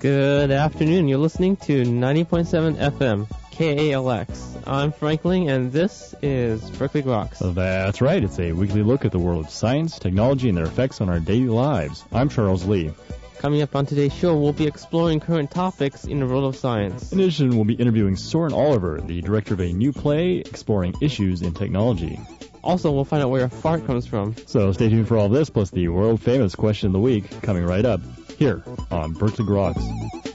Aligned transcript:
Good 0.00 0.50
afternoon. 0.50 1.08
You're 1.08 1.18
listening 1.18 1.56
to 1.56 1.82
90.7 1.82 2.76
FM, 2.78 3.28
KALX. 3.52 4.62
I'm 4.66 4.92
Franklin, 4.92 5.50
and 5.50 5.70
this 5.70 6.14
is 6.22 6.62
Berkeley 6.70 7.02
Groks. 7.02 7.54
That's 7.54 8.00
right. 8.00 8.24
It's 8.24 8.38
a 8.38 8.52
weekly 8.52 8.82
look 8.82 9.04
at 9.04 9.12
the 9.12 9.18
world 9.18 9.44
of 9.44 9.50
science, 9.50 9.98
technology, 9.98 10.48
and 10.48 10.56
their 10.56 10.64
effects 10.64 11.02
on 11.02 11.10
our 11.10 11.20
daily 11.20 11.48
lives. 11.48 12.02
I'm 12.12 12.30
Charles 12.30 12.64
Lee. 12.64 12.94
Coming 13.40 13.60
up 13.60 13.76
on 13.76 13.84
today's 13.84 14.14
show, 14.14 14.38
we'll 14.38 14.54
be 14.54 14.66
exploring 14.66 15.20
current 15.20 15.50
topics 15.50 16.06
in 16.06 16.20
the 16.20 16.26
world 16.26 16.44
of 16.44 16.58
science. 16.58 17.12
In 17.12 17.20
addition, 17.20 17.50
we'll 17.50 17.66
be 17.66 17.74
interviewing 17.74 18.16
Soren 18.16 18.54
Oliver, 18.54 19.02
the 19.02 19.20
director 19.20 19.52
of 19.52 19.60
a 19.60 19.70
new 19.70 19.92
play 19.92 20.36
exploring 20.38 20.94
issues 21.02 21.42
in 21.42 21.52
technology. 21.52 22.18
Also, 22.64 22.90
we'll 22.90 23.04
find 23.04 23.22
out 23.22 23.28
where 23.28 23.44
a 23.44 23.50
fart 23.50 23.84
comes 23.84 24.06
from. 24.06 24.34
So 24.46 24.72
stay 24.72 24.88
tuned 24.88 25.08
for 25.08 25.18
all 25.18 25.28
this, 25.28 25.50
plus 25.50 25.70
the 25.70 25.88
world 25.88 26.22
famous 26.22 26.54
question 26.54 26.86
of 26.86 26.94
the 26.94 27.00
week 27.00 27.42
coming 27.42 27.66
right 27.66 27.84
up 27.84 28.00
here 28.40 28.62
on 28.90 29.12
Berkeley 29.12 29.44
Groks. 29.44 30.29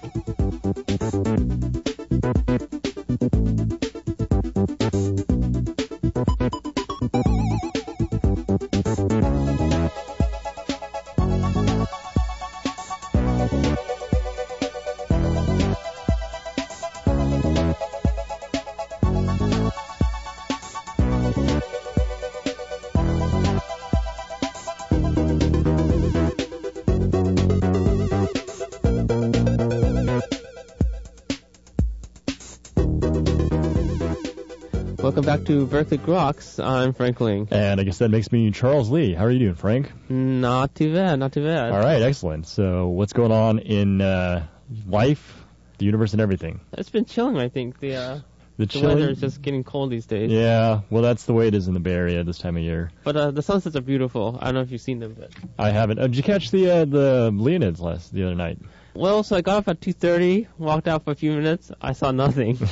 Back 35.35 35.47
to 35.47 35.65
Berkeley 35.65 35.97
Groks. 35.97 36.63
I'm 36.63 36.93
Franklin. 36.93 37.49
And 37.51 37.81
I 37.81 37.83
guess 37.83 37.97
that 37.97 38.07
makes 38.07 38.31
me 38.31 38.51
Charles 38.51 38.89
Lee. 38.89 39.13
How 39.13 39.25
are 39.25 39.31
you 39.31 39.39
doing, 39.39 39.55
Frank? 39.55 39.91
Not 40.07 40.73
too 40.73 40.93
bad, 40.93 41.19
not 41.19 41.33
too 41.33 41.43
bad. 41.43 41.73
All 41.73 41.79
right, 41.81 42.01
excellent. 42.01 42.47
So 42.47 42.87
what's 42.87 43.11
going 43.11 43.33
on 43.33 43.59
in 43.59 43.99
uh, 43.99 44.47
life, 44.87 45.43
the 45.77 45.83
universe, 45.87 46.13
and 46.13 46.21
everything? 46.21 46.61
It's 46.77 46.89
been 46.89 47.03
chilling, 47.03 47.35
I 47.35 47.49
think. 47.49 47.81
The, 47.81 47.95
uh, 47.95 48.19
The, 48.55 48.65
the 48.67 48.79
weather 48.79 49.09
is 49.09 49.19
just 49.19 49.41
getting 49.41 49.65
cold 49.65 49.91
these 49.91 50.05
days. 50.05 50.31
Yeah, 50.31 50.79
well, 50.89 51.03
that's 51.03 51.25
the 51.25 51.33
way 51.33 51.49
it 51.49 51.53
is 51.53 51.67
in 51.67 51.73
the 51.73 51.81
Bay 51.81 51.95
Area 51.95 52.23
this 52.23 52.37
time 52.37 52.55
of 52.55 52.63
year. 52.63 52.91
But 53.03 53.17
uh, 53.17 53.31
the 53.31 53.41
sunsets 53.41 53.75
are 53.75 53.81
beautiful. 53.81 54.39
I 54.41 54.45
don't 54.45 54.53
know 54.53 54.61
if 54.61 54.71
you've 54.71 54.79
seen 54.79 54.99
them, 54.99 55.17
but 55.19 55.31
I 55.59 55.71
haven't. 55.71 55.99
Uh, 55.99 56.07
did 56.07 56.15
you 56.15 56.23
catch 56.23 56.49
the 56.51 56.71
uh, 56.71 56.85
the 56.85 57.29
Leonids 57.33 57.81
last 57.81 58.13
the 58.13 58.23
other 58.23 58.35
night? 58.35 58.57
well, 58.93 59.23
so 59.23 59.35
I 59.35 59.41
got 59.41 59.57
up 59.57 59.67
at 59.67 59.81
2:30, 59.81 60.47
walked 60.57 60.87
out 60.87 61.03
for 61.03 61.11
a 61.11 61.15
few 61.15 61.33
minutes. 61.33 61.73
I 61.81 61.91
saw 61.91 62.11
nothing. 62.11 62.57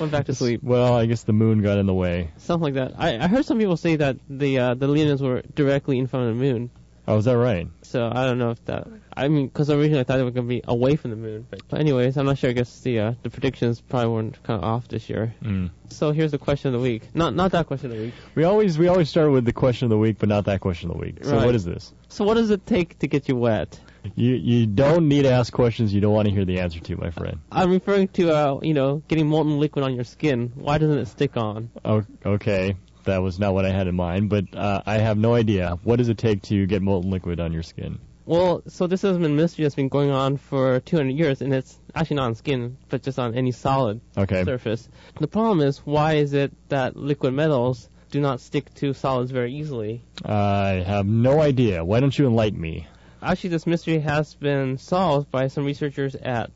Went 0.00 0.12
back 0.12 0.26
to 0.26 0.34
sleep. 0.34 0.62
Well, 0.62 0.94
I 0.94 1.06
guess 1.06 1.22
the 1.24 1.32
moon 1.32 1.62
got 1.62 1.78
in 1.78 1.86
the 1.86 1.94
way. 1.94 2.30
Something 2.38 2.74
like 2.74 2.74
that. 2.74 2.94
I, 2.98 3.18
I 3.18 3.26
heard 3.28 3.44
some 3.44 3.58
people 3.58 3.76
say 3.76 3.96
that 3.96 4.16
the 4.28 4.58
uh, 4.58 4.74
the 4.74 4.86
Leonids 4.88 5.20
were 5.20 5.42
directly 5.54 5.98
in 5.98 6.06
front 6.06 6.28
of 6.30 6.36
the 6.36 6.42
moon. 6.42 6.70
Oh, 7.06 7.18
is 7.18 7.26
that 7.26 7.36
right? 7.36 7.68
So 7.82 8.10
I 8.10 8.24
don't 8.24 8.38
know 8.38 8.50
if 8.50 8.64
that. 8.64 8.88
I 9.14 9.28
mean, 9.28 9.46
because 9.48 9.68
originally 9.68 10.00
I 10.00 10.04
thought 10.04 10.16
they 10.16 10.22
were 10.22 10.30
going 10.30 10.46
to 10.46 10.48
be 10.48 10.62
away 10.66 10.96
from 10.96 11.10
the 11.10 11.18
moon. 11.18 11.46
But, 11.50 11.78
anyways, 11.78 12.16
I'm 12.16 12.24
not 12.24 12.38
sure. 12.38 12.48
I 12.48 12.54
guess 12.54 12.80
the 12.80 12.98
uh, 12.98 13.12
the 13.22 13.28
predictions 13.28 13.82
probably 13.82 14.08
weren't 14.10 14.42
kind 14.42 14.58
of 14.58 14.64
off 14.64 14.88
this 14.88 15.10
year. 15.10 15.34
Mm. 15.42 15.70
So 15.90 16.12
here's 16.12 16.30
the 16.30 16.38
question 16.38 16.74
of 16.74 16.80
the 16.80 16.82
week. 16.82 17.14
Not 17.14 17.34
not 17.34 17.52
that 17.52 17.66
question 17.66 17.90
of 17.90 17.98
the 17.98 18.04
week. 18.04 18.14
We 18.34 18.44
always 18.44 18.78
we 18.78 18.88
always 18.88 19.10
start 19.10 19.30
with 19.32 19.44
the 19.44 19.52
question 19.52 19.84
of 19.86 19.90
the 19.90 19.98
week, 19.98 20.16
but 20.18 20.30
not 20.30 20.46
that 20.46 20.60
question 20.60 20.90
of 20.90 20.96
the 20.96 21.02
week. 21.02 21.24
So 21.24 21.36
Right. 21.36 21.44
what 21.44 21.54
is 21.54 21.64
this? 21.66 21.92
So 22.08 22.24
what 22.24 22.34
does 22.34 22.48
it 22.50 22.64
take 22.64 22.98
to 23.00 23.06
get 23.06 23.28
you 23.28 23.36
wet? 23.36 23.78
You 24.16 24.34
you 24.34 24.66
don't 24.66 25.08
need 25.08 25.22
to 25.22 25.30
ask 25.30 25.52
questions 25.52 25.94
you 25.94 26.00
don't 26.00 26.12
want 26.12 26.28
to 26.28 26.34
hear 26.34 26.44
the 26.44 26.60
answer 26.60 26.80
to, 26.80 26.96
my 26.96 27.10
friend. 27.10 27.40
I'm 27.50 27.70
referring 27.70 28.08
to 28.08 28.30
uh, 28.34 28.60
you 28.62 28.74
know 28.74 29.02
getting 29.08 29.28
molten 29.28 29.58
liquid 29.58 29.84
on 29.84 29.94
your 29.94 30.04
skin. 30.04 30.52
Why 30.54 30.78
doesn't 30.78 30.98
it 30.98 31.06
stick 31.08 31.36
on? 31.36 31.70
Oh, 31.84 32.04
okay, 32.24 32.76
that 33.04 33.22
was 33.22 33.38
not 33.38 33.54
what 33.54 33.64
I 33.64 33.70
had 33.70 33.86
in 33.86 33.94
mind, 33.94 34.28
but 34.28 34.44
uh, 34.54 34.82
I 34.84 34.98
have 34.98 35.16
no 35.18 35.34
idea. 35.34 35.78
What 35.84 35.96
does 35.96 36.08
it 36.08 36.18
take 36.18 36.42
to 36.42 36.66
get 36.66 36.82
molten 36.82 37.10
liquid 37.10 37.40
on 37.40 37.52
your 37.52 37.62
skin? 37.62 37.98
Well, 38.26 38.62
so 38.68 38.86
this 38.86 39.02
has 39.02 39.16
been 39.18 39.32
a 39.32 39.34
mystery 39.34 39.64
that's 39.64 39.74
been 39.74 39.88
going 39.90 40.10
on 40.10 40.38
for 40.38 40.80
200 40.80 41.10
years, 41.10 41.42
and 41.42 41.52
it's 41.52 41.78
actually 41.94 42.16
not 42.16 42.26
on 42.26 42.34
skin, 42.34 42.78
but 42.88 43.02
just 43.02 43.18
on 43.18 43.34
any 43.34 43.52
solid 43.52 44.00
Okay. 44.16 44.44
surface. 44.44 44.88
The 45.20 45.28
problem 45.28 45.60
is, 45.60 45.78
why 45.78 46.14
is 46.14 46.32
it 46.32 46.50
that 46.70 46.96
liquid 46.96 47.34
metals 47.34 47.90
do 48.10 48.22
not 48.22 48.40
stick 48.40 48.72
to 48.76 48.94
solids 48.94 49.30
very 49.30 49.52
easily? 49.52 50.02
I 50.24 50.82
have 50.86 51.04
no 51.06 51.40
idea. 51.42 51.84
Why 51.84 52.00
don't 52.00 52.18
you 52.18 52.26
enlighten 52.26 52.58
me? 52.60 52.86
Actually, 53.24 53.50
this 53.50 53.66
mystery 53.66 53.98
has 54.00 54.34
been 54.34 54.76
solved 54.76 55.30
by 55.30 55.48
some 55.48 55.64
researchers 55.64 56.14
at 56.14 56.50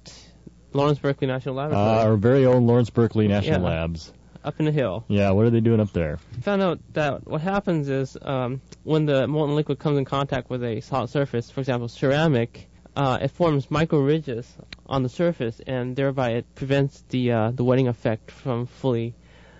Lawrence 0.74 0.98
Berkeley 0.98 1.26
National 1.26 1.58
Uh, 1.58 1.62
Laboratory 1.68 1.98
our 2.10 2.16
very 2.16 2.46
own 2.46 2.66
Lawrence 2.66 2.90
Berkeley 2.90 3.26
National 3.26 3.60
Yeah. 3.62 3.66
Labs. 3.66 4.12
up 4.44 4.58
in 4.60 4.66
the 4.66 4.72
hill. 4.72 5.04
Yeah, 5.08 5.30
what 5.30 5.46
are 5.46 5.50
they 5.50 5.60
doing 5.60 5.80
up 5.80 5.92
there? 5.92 6.18
found 6.42 6.62
out 6.62 6.78
that 6.92 7.26
what 7.26 7.40
happens 7.40 7.88
is 7.88 8.16
um, 8.22 8.60
when 8.84 9.04
the 9.06 9.26
molten 9.26 9.56
liquid 9.56 9.78
comes 9.78 9.98
in 9.98 10.04
contact 10.04 10.48
with 10.50 10.62
a 10.62 10.80
solid 10.80 11.08
surface, 11.10 11.50
for 11.50 11.60
example, 11.60 11.88
ceramic, 11.88 12.68
uh, 12.96 13.18
it 13.20 13.30
forms 13.30 13.70
micro 13.70 13.98
ridges 14.00 14.56
on 14.86 15.02
the 15.02 15.08
surface, 15.08 15.60
and 15.66 15.96
thereby 15.96 16.30
it 16.32 16.54
prevents 16.54 17.02
the 17.08 17.32
uh, 17.32 17.50
the 17.50 17.64
wetting 17.64 17.88
effect 17.88 18.30
from 18.30 18.66
fully 18.66 19.14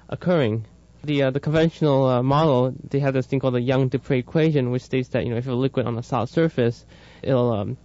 occurring. 0.08 0.64
The 1.08 1.22
uh, 1.22 1.30
the 1.30 1.40
conventional 1.40 2.04
uh, 2.04 2.22
model 2.22 2.74
they 2.90 2.98
have 2.98 3.14
this 3.14 3.24
thing 3.24 3.40
called 3.40 3.54
the 3.54 3.62
Young-Dupré 3.62 4.18
equation, 4.18 4.70
which 4.70 4.82
states 4.82 5.08
that 5.10 5.24
you 5.24 5.30
know 5.30 5.38
if 5.38 5.46
you 5.46 5.52
have 5.52 5.58
a 5.58 5.62
liquid 5.62 5.86
on 5.86 5.96
a 5.96 6.02
solid 6.02 6.28
surface, 6.28 6.84
it'll 7.22 7.50
um, 7.50 7.78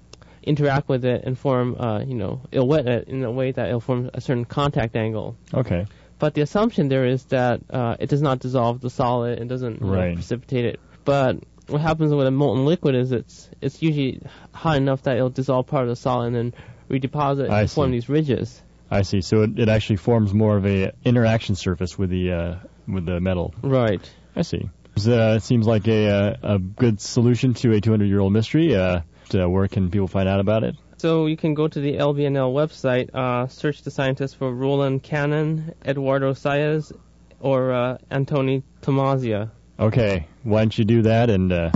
interact 0.44 0.90
with 0.90 1.06
it 1.06 1.24
and 1.24 1.40
form 1.40 1.80
uh, 1.80 2.02
you 2.04 2.16
know 2.16 2.42
it'll 2.52 2.68
wet 2.68 2.86
it 2.86 3.08
in 3.08 3.24
a 3.24 3.32
way 3.32 3.54
that 3.54 3.70
it'll 3.70 3.80
form 3.80 4.10
a 4.14 4.20
certain 4.20 4.44
contact 4.44 4.98
angle. 4.98 5.38
Okay. 5.54 5.86
But 6.20 6.34
the 6.34 6.42
assumption 6.42 6.90
there 6.90 7.06
is 7.06 7.24
that 7.28 7.62
uh, 7.70 7.96
it 7.98 8.10
does 8.10 8.22
not 8.22 8.40
dissolve 8.40 8.82
the 8.82 8.90
solid, 8.90 9.40
and 9.40 9.50
doesn't 9.50 9.80
you 9.80 9.88
know, 9.88 10.14
precipitate 10.16 10.66
it. 10.66 10.82
But 11.06 11.38
what 11.68 11.80
happens 11.80 12.14
with 12.14 12.28
a 12.28 12.32
molten 12.32 12.66
liquid 12.66 12.94
is 12.94 13.14
it's 13.14 13.50
it's 13.62 13.82
usually 13.82 14.22
hot 14.52 14.76
enough 14.76 15.04
that 15.04 15.16
it'll 15.16 15.30
dissolve 15.30 15.68
part 15.68 15.84
of 15.84 15.90
the 15.90 15.96
solid 15.96 16.34
and 16.34 16.36
then 16.36 16.54
redeposit 16.90 17.50
and 17.50 17.72
form 17.72 17.92
these 17.92 18.10
ridges. 18.10 18.62
I 18.92 19.04
see. 19.04 19.22
So 19.22 19.44
it, 19.44 19.58
it 19.58 19.70
actually 19.70 19.96
forms 19.96 20.34
more 20.34 20.58
of 20.58 20.66
a 20.66 20.92
interaction 21.06 21.56
surface 21.56 21.98
with 21.98 22.10
the 22.10 22.32
uh, 22.34 22.56
with 22.88 23.06
the 23.06 23.20
metal. 23.20 23.54
Right. 23.62 24.02
I 24.36 24.42
see. 24.42 24.70
It 24.96 25.44
seems 25.44 25.66
like 25.66 25.88
a 25.88 26.08
uh, 26.10 26.36
a 26.56 26.60
good 26.60 27.02
solution 27.02 27.54
to 27.56 27.74
a 27.74 27.82
200 27.82 28.06
year 28.06 28.20
old 28.20 28.32
mystery. 28.34 28.76
Uh, 28.76 29.02
where 29.32 29.68
can 29.68 29.90
people 29.90 30.08
find 30.08 30.30
out 30.30 30.40
about 30.40 30.64
it? 30.64 30.76
So 30.98 31.26
you 31.26 31.36
can 31.36 31.54
go 31.56 31.68
to 31.68 31.80
the 31.80 31.94
LBNL 31.98 32.54
website, 32.54 33.14
uh, 33.14 33.48
search 33.48 33.82
the 33.82 33.90
scientists 33.92 34.34
for 34.36 34.54
Rowland 34.54 35.02
Cannon, 35.04 35.74
Eduardo 35.86 36.34
Saiz, 36.34 36.92
or 37.40 37.72
uh, 37.74 37.98
Antoni 38.12 38.62
Tomsia. 38.82 39.50
Okay, 39.80 40.28
why 40.44 40.60
don't 40.60 40.78
you 40.78 40.86
do 40.86 41.02
that 41.04 41.30
and 41.32 41.52
uh, 41.52 41.72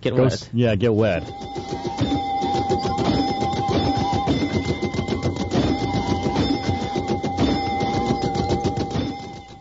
Get 0.00 0.14
wet. 0.14 0.32
s- 0.32 0.48
yeah, 0.52 0.76
get 0.76 0.94
wet. 0.94 1.24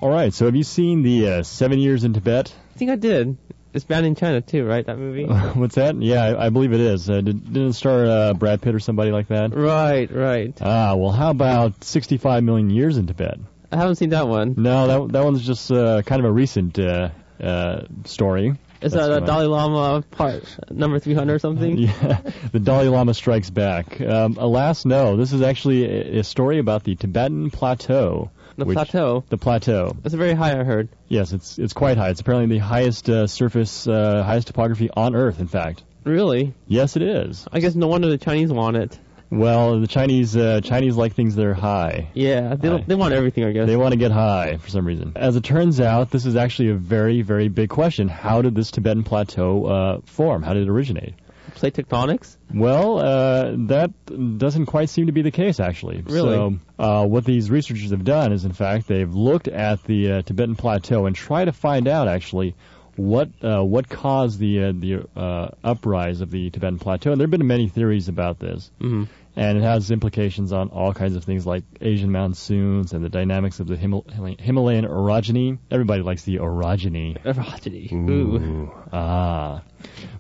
All 0.10 0.16
right. 0.16 0.34
So 0.34 0.46
have 0.46 0.56
you 0.56 0.64
seen 0.64 1.04
the 1.04 1.28
uh, 1.28 1.44
Seven 1.44 1.78
Years 1.78 2.04
in 2.04 2.14
Tibet? 2.14 2.52
I 2.74 2.78
think 2.80 2.90
I 2.90 2.96
did. 2.96 3.38
It's 3.76 3.86
banned 3.86 4.08
in 4.08 4.16
China 4.16 4.42
too, 4.42 4.66
right? 4.66 4.84
That 4.84 4.98
movie. 4.98 5.26
What's 5.54 5.76
that? 5.76 6.02
Yeah, 6.02 6.24
I, 6.24 6.48
I 6.48 6.50
believe 6.50 6.74
it 6.74 6.80
is. 6.80 7.08
Uh, 7.08 7.22
did, 7.22 7.46
didn't 7.46 7.70
it 7.70 7.74
star 7.74 8.08
uh, 8.08 8.34
Brad 8.34 8.60
Pitt 8.60 8.74
or 8.74 8.80
somebody 8.80 9.12
like 9.12 9.28
that? 9.28 9.54
right, 9.54 10.12
right. 10.12 10.58
Ah, 10.62 10.96
well, 10.96 11.12
how 11.12 11.30
about 11.30 11.84
65 11.84 12.44
million 12.44 12.72
years 12.72 12.98
in 12.98 13.06
Tibet? 13.06 13.38
I 13.72 13.78
haven't 13.78 13.98
seen 13.98 14.10
that 14.10 14.28
one. 14.28 14.56
No, 14.58 14.88
that 14.88 15.14
that 15.14 15.24
one's 15.24 15.46
just 15.46 15.72
uh, 15.72 16.02
kind 16.02 16.20
of 16.20 16.26
a 16.26 16.32
recent 16.32 16.80
uh, 16.80 17.10
uh, 17.40 17.82
story. 18.06 18.58
Is 18.82 18.94
That's 18.94 19.10
that 19.10 19.12
a. 19.12 19.26
Dalai 19.28 19.46
Lama 19.46 20.04
part 20.10 20.44
number 20.72 20.98
300 20.98 21.36
or 21.36 21.38
something? 21.38 21.78
Yeah, 21.78 22.22
the 22.52 22.60
Dalai 22.60 22.88
Lama 22.88 23.14
strikes 23.14 23.52
back. 23.52 24.02
Um, 24.02 24.38
alas, 24.40 24.86
no. 24.86 25.18
This 25.18 25.34
is 25.34 25.44
actually 25.44 25.86
a, 25.86 26.22
a 26.22 26.24
story 26.24 26.58
about 26.58 26.84
the 26.84 26.96
Tibetan 26.96 27.52
plateau. 27.52 28.32
The 28.60 28.66
which- 28.66 28.76
plateau. 28.76 29.24
The 29.30 29.38
plateau. 29.38 29.96
It's 30.04 30.14
very 30.16 30.34
high, 30.34 30.60
I 30.60 30.64
heard. 30.64 30.90
Yes, 31.08 31.34
it's 31.34 31.58
it's 31.58 31.74
quite 31.74 31.98
high. 31.98 32.10
It's 32.10 32.22
apparently 32.22 32.58
the 32.58 32.64
highest 32.64 33.10
uh, 33.10 33.28
surface, 33.28 33.88
uh, 33.88 34.24
highest 34.24 34.48
topography 34.48 34.90
on 34.96 35.16
Earth. 35.16 35.40
In 35.40 35.48
fact, 35.48 35.84
Really? 36.04 36.54
yes, 36.68 36.96
it 36.96 37.02
is. 37.02 37.48
I 37.52 37.60
guess 37.60 37.76
no 37.76 37.88
wonder 37.88 38.10
the 38.10 38.18
Chinese 38.18 38.52
want 38.52 38.78
it. 38.78 38.98
Well, 39.32 39.80
the 39.80 39.86
Chinese 39.88 40.36
uh, 40.36 40.60
Chinese 40.64 40.96
like 40.96 41.14
things 41.14 41.36
that 41.36 41.46
are 41.46 41.54
high. 41.54 42.10
Yeah, 42.16 42.56
they, 42.56 42.82
they 42.88 42.96
want 42.96 43.14
everything, 43.14 43.44
I 43.44 43.52
guess. 43.52 43.68
They 43.68 43.76
want 43.76 43.92
to 43.92 43.98
get 44.00 44.12
high 44.12 44.58
for 44.58 44.70
some 44.70 44.86
reason. 44.88 45.14
As 45.16 45.36
it 45.36 45.44
turns 45.44 45.80
out, 45.80 46.10
this 46.10 46.26
is 46.26 46.36
actually 46.36 46.70
a 46.70 46.76
very, 46.76 47.22
very 47.22 47.48
big 47.48 47.70
question. 47.70 48.08
How 48.08 48.42
did 48.42 48.56
this 48.56 48.72
Tibetan 48.72 49.04
plateau 49.04 49.66
uh, 49.66 50.02
form? 50.06 50.42
How 50.42 50.54
did 50.56 50.64
it 50.64 50.70
originate? 50.70 51.14
Plate 51.60 51.74
tectonics? 51.74 52.38
Well, 52.54 53.00
uh, 53.00 53.54
that 53.68 53.92
doesn't 54.38 54.68
quite 54.68 54.90
seem 54.90 55.08
to 55.08 55.12
be 55.12 55.22
the 55.22 55.32
case, 55.32 55.60
actually. 55.60 56.02
Really? 56.02 56.36
So, 56.36 56.56
uh, 56.80 57.06
what 57.06 57.26
these 57.26 57.52
researchers 57.52 57.92
have 57.92 58.06
done 58.06 58.32
is, 58.32 58.46
in 58.46 58.54
fact, 58.54 58.88
they've 58.88 59.14
looked 59.14 59.50
at 59.50 59.84
the 59.84 60.12
uh, 60.12 60.22
Tibetan 60.22 60.56
plateau 60.56 61.06
and 61.06 61.14
try 61.14 61.44
to 61.44 61.52
find 61.52 61.90
out, 61.90 62.08
actually, 62.08 62.56
what 62.96 63.30
uh, 63.44 63.62
what 63.62 63.90
caused 63.90 64.40
the 64.40 64.64
uh, 64.64 64.72
the 64.74 65.06
uh, 65.16 65.50
uprise 65.64 66.22
of 66.22 66.32
the 66.32 66.50
Tibetan 66.50 66.80
Plateau. 66.80 67.12
And 67.12 67.20
there 67.20 67.26
have 67.26 67.32
been 67.32 67.46
many 67.46 67.68
theories 67.68 68.08
about 68.08 68.40
this, 68.40 68.72
hmm 68.80 69.04
and 69.36 69.58
it 69.58 69.62
has 69.62 69.92
implications 69.92 70.52
on 70.52 70.70
all 70.70 70.94
kinds 70.94 71.16
of 71.16 71.24
things 71.24 71.46
like 71.46 71.64
Asian 71.82 72.12
monsoons 72.12 72.94
and 72.94 73.04
the 73.04 73.10
dynamics 73.10 73.60
of 73.60 73.68
the 73.68 73.76
Himal- 73.76 74.40
Himalayan 74.40 74.86
orogeny. 74.86 75.58
Everybody 75.72 76.02
likes 76.02 76.24
the 76.24 76.38
orogeny. 76.38 77.22
Orogeny. 77.24 77.92
Ooh. 78.10 78.72
Ah. 78.92 79.62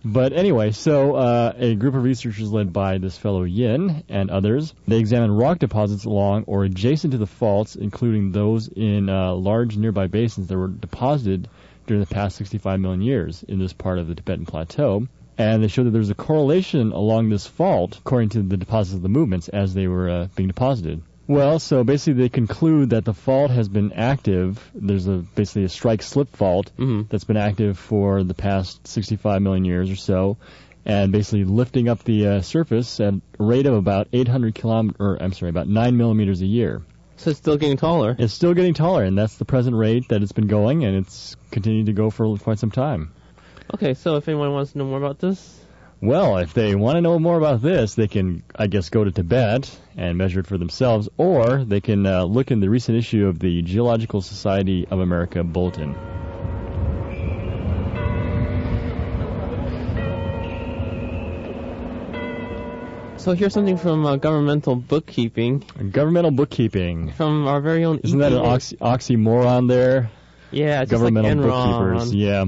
But 0.06 0.34
anyway, 0.34 0.72
so 0.72 1.16
uh, 1.16 1.54
a 1.58 1.76
group 1.76 1.96
of 1.96 2.04
researchers 2.04 2.52
led 2.52 2.72
by 2.72 2.98
this 2.98 3.18
fellow 3.18 3.44
Yin 3.44 4.04
and 4.08 4.30
others, 4.30 4.74
they 4.88 4.98
examined 4.98 5.38
rock 5.38 5.60
deposits 5.60 6.06
along 6.06 6.46
or 6.48 6.64
adjacent 6.64 7.12
to 7.12 7.18
the 7.18 7.28
faults, 7.28 7.76
including 7.76 8.32
those 8.32 8.68
in 8.70 9.10
uh, 9.10 9.34
large 9.34 9.76
nearby 9.76 10.08
basins 10.08 10.48
that 10.48 10.58
were 10.58 10.68
deposited 10.68 11.50
during 11.88 12.02
the 12.02 12.08
past 12.08 12.38
65 12.38 12.80
million 12.80 13.02
years 13.02 13.44
in 13.44 13.60
this 13.60 13.74
part 13.74 14.00
of 14.00 14.08
the 14.08 14.16
Tibetan 14.16 14.46
Plateau. 14.46 15.08
And 15.39 15.63
they 15.63 15.69
showed 15.69 15.86
that 15.86 15.91
there's 15.91 16.09
a 16.09 16.15
correlation 16.15 16.91
along 16.91 17.30
this 17.30 17.47
fault, 17.47 17.97
according 17.97 18.30
to 18.30 18.44
the 18.44 18.57
deposits 18.57 18.95
of 18.95 19.01
the 19.01 19.09
movements, 19.09 19.47
as 19.47 19.74
they 19.74 19.88
were 19.88 20.09
uh, 20.09 20.27
being 20.36 20.47
deposited. 20.47 21.01
Well, 21.27 21.59
so 21.59 21.83
basically 21.83 22.24
they 22.24 22.30
conclude 22.30 22.89
that 22.89 23.06
the 23.06 23.13
fault 23.13 23.50
has 23.51 23.69
been 23.69 23.94
active. 23.94 24.59
There's 24.74 25.07
a 25.07 25.24
basically 25.36 25.63
a 25.63 25.69
strike 25.69 26.01
slip 26.01 26.36
fault 26.36 26.71
hmm 26.75 27.03
that's 27.07 27.24
been 27.24 27.38
active 27.38 27.77
for 27.80 28.24
the 28.24 28.33
past 28.33 28.86
65 28.88 29.41
million 29.41 29.63
years 29.63 29.89
or 29.89 29.95
so, 29.95 30.38
and 30.86 31.12
basically 31.12 31.45
lifting 31.45 31.88
up 31.88 32.03
the 32.03 32.27
uh, 32.27 32.41
surface 32.41 33.00
at 33.00 33.13
a 33.13 33.21
rate 33.38 33.68
of 33.68 33.75
about 33.75 34.07
800 34.12 34.56
kilometers, 34.56 34.97
or 35.00 35.21
I'm 35.21 35.31
sorry, 35.31 35.51
about 35.51 35.68
9 35.68 35.95
millimeters 35.95 36.41
a 36.41 36.47
year. 36.47 36.81
So 37.18 37.30
it's 37.30 37.39
still 37.39 37.57
getting 37.57 37.77
taller. 37.77 38.15
It's 38.18 38.33
still 38.33 38.53
getting 38.53 38.74
taller, 38.74 39.03
and 39.03 39.18
that's 39.18 39.36
the 39.36 39.45
present 39.45 39.75
rate 39.75 40.09
that 40.09 40.24
it's 40.24 40.31
been 40.31 40.47
going, 40.47 40.83
and 40.83 40.97
it's 40.97 41.36
continued 41.51 41.86
to 41.86 41.94
go 41.94 42.09
for 42.09 42.38
quite 42.38 42.59
some 42.59 42.71
time. 42.71 43.12
Okay, 43.74 43.94
so 43.94 44.16
if 44.18 44.27
anyone 44.27 44.51
wants 44.54 44.71
to 44.71 44.77
know 44.80 44.86
more 44.86 44.98
about 44.98 45.19
this, 45.19 45.60
Well, 46.01 46.38
if 46.38 46.54
they 46.54 46.75
want 46.75 46.95
to 46.95 47.01
know 47.01 47.19
more 47.19 47.38
about 47.38 47.62
this, 47.62 47.95
they 47.95 48.07
can, 48.07 48.42
I 48.56 48.68
guess, 48.68 48.89
go 48.89 49.04
to 49.04 49.12
Tibet 49.12 49.69
and 49.98 50.18
measure 50.18 50.39
it 50.39 50.48
for 50.48 50.57
themselves, 50.57 51.10
or 51.18 51.63
they 51.66 51.81
can 51.81 52.06
uh, 52.06 52.24
look 52.24 52.51
in 52.51 52.62
the 52.62 52.69
recent 52.69 52.98
issue 52.98 53.27
of 53.27 53.39
the 53.39 53.62
Geological 53.62 54.21
Society 54.21 54.88
of 54.89 55.00
America 55.00 55.44
Bulletin. 55.44 55.95
so 63.18 63.33
here's 63.33 63.54
something 63.54 63.77
from 63.77 64.06
uh, 64.06 64.15
governmental 64.15 64.75
bookkeeping 64.75 65.63
Governmental 65.92 66.31
bookkeeping. 66.31 67.12
from 67.12 67.48
our 67.48 67.60
very 67.60 67.83
own. 67.83 68.00
Isn't 68.04 68.19
that 68.19 68.31
an 68.31 68.39
oxy- 68.39 68.77
oxymoron 68.77 69.68
there? 69.68 70.10
Yeah, 70.51 70.86
Governmental 70.86 71.36
like 71.36 71.51
bookkeepers. 71.51 72.15
Yeah. 72.15 72.45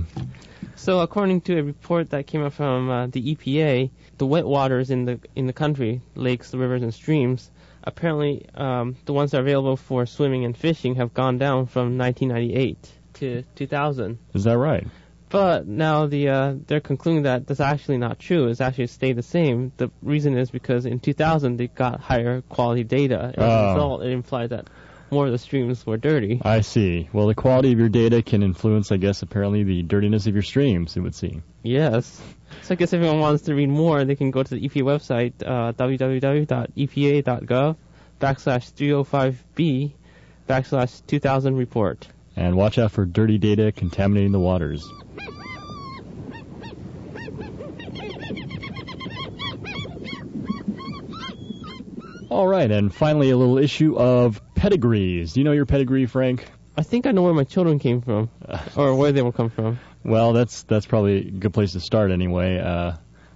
So 0.82 1.02
according 1.02 1.42
to 1.42 1.60
a 1.60 1.64
report 1.64 2.10
that 2.10 2.26
came 2.26 2.42
out 2.44 2.54
from 2.54 2.90
uh, 2.90 3.06
the 3.06 3.36
EPA, 3.36 3.92
the 4.18 4.26
wet 4.26 4.48
waters 4.48 4.90
in 4.90 5.06
the 5.06 5.20
in 5.36 5.46
the 5.46 5.54
country, 5.54 6.02
lakes, 6.16 6.56
rivers, 6.56 6.82
and 6.82 6.92
streams, 6.92 7.52
apparently 7.84 8.48
um, 8.56 8.96
the 9.06 9.14
ones 9.14 9.30
that 9.30 9.38
are 9.38 9.42
available 9.42 9.78
for 9.78 10.08
swimming 10.08 10.44
and 10.44 10.58
fishing 10.58 10.96
have 10.96 11.14
gone 11.14 11.38
down 11.38 11.68
from 11.68 12.00
1998 12.00 12.92
to 13.14 13.44
2000. 13.54 14.18
Is 14.34 14.44
that 14.46 14.58
right? 14.58 14.88
But 15.30 15.68
now 15.68 16.08
the 16.08 16.30
uh, 16.30 16.56
they're 16.66 16.82
concluding 16.82 17.24
that 17.24 17.46
that's 17.46 17.60
actually 17.60 18.00
not 18.00 18.18
true. 18.18 18.48
It's 18.48 18.60
actually 18.60 18.88
stayed 18.88 19.18
the 19.18 19.24
same. 19.24 19.72
The 19.78 19.92
reason 20.02 20.36
is 20.36 20.50
because 20.50 20.88
in 20.88 21.00
2000 21.00 21.58
they 21.58 21.68
got 21.68 22.00
higher 22.00 22.42
quality 22.42 22.84
data. 22.84 23.34
As 23.38 23.38
a 23.38 23.42
Oh. 23.44 23.74
result, 23.76 24.04
it 24.04 24.10
implied 24.12 24.50
that 24.50 24.68
more 25.12 25.26
of 25.26 25.32
the 25.32 25.38
streams 25.38 25.86
were 25.86 25.98
dirty. 25.98 26.42
I 26.44 26.62
see. 26.62 27.10
Well, 27.12 27.28
the 27.28 27.36
quality 27.36 27.74
of 27.74 27.80
your 27.80 27.90
data 27.90 28.22
can 28.22 28.44
influence, 28.44 28.92
I 28.92 28.98
guess, 28.98 29.22
apparently 29.22 29.64
the 29.64 29.84
dirtiness 29.84 30.28
of 30.28 30.34
your 30.34 30.44
streams, 30.44 30.96
it 30.96 31.02
would 31.02 31.16
seem. 31.16 31.44
Yes. 31.64 32.22
So 32.64 32.74
I 32.74 32.76
guess 32.76 32.94
if 32.94 33.02
anyone 33.02 33.20
wants 33.20 33.44
to 33.44 33.54
read 33.54 33.70
more, 33.70 34.04
they 34.06 34.16
can 34.16 34.32
go 34.32 34.42
to 34.42 34.56
the 34.56 34.68
EPA 34.68 34.84
website, 34.84 35.34
uh, 35.46 35.74
www.epa.gov 35.74 37.76
backslash 38.20 38.72
305b 38.74 39.92
backslash 40.48 41.02
2000 41.08 41.56
report. 41.56 42.08
And 42.36 42.56
watch 42.56 42.78
out 42.78 42.92
for 42.92 43.06
dirty 43.06 43.38
data 43.38 43.72
contaminating 43.72 44.32
the 44.32 44.40
waters. 44.40 44.88
All 52.30 52.48
right, 52.48 52.72
and 52.72 52.96
finally 52.96 53.30
a 53.30 53.36
little 53.36 53.58
issue 53.58 53.98
of 53.98 54.42
pedigrees. 54.62 55.34
Do 55.34 55.40
you 55.40 55.44
know 55.44 55.54
your 55.54 55.66
pedigree, 55.66 56.06
Frank? 56.06 56.46
I 56.78 56.84
think 56.84 57.08
I 57.08 57.12
know 57.12 57.24
where 57.24 57.34
my 57.34 57.44
children 57.44 57.80
came 57.80 58.02
from, 58.02 58.30
or 58.76 58.96
where 58.96 59.12
they 59.12 59.24
will 59.24 59.32
come 59.32 59.50
from. 59.50 59.80
Well, 60.04 60.34
that's 60.34 60.62
that's 60.64 60.86
probably 60.86 61.28
a 61.28 61.32
good 61.32 61.54
place 61.54 61.74
to 61.74 61.80
start 61.80 62.12
anyway. 62.12 62.60
Uh, 62.60 62.94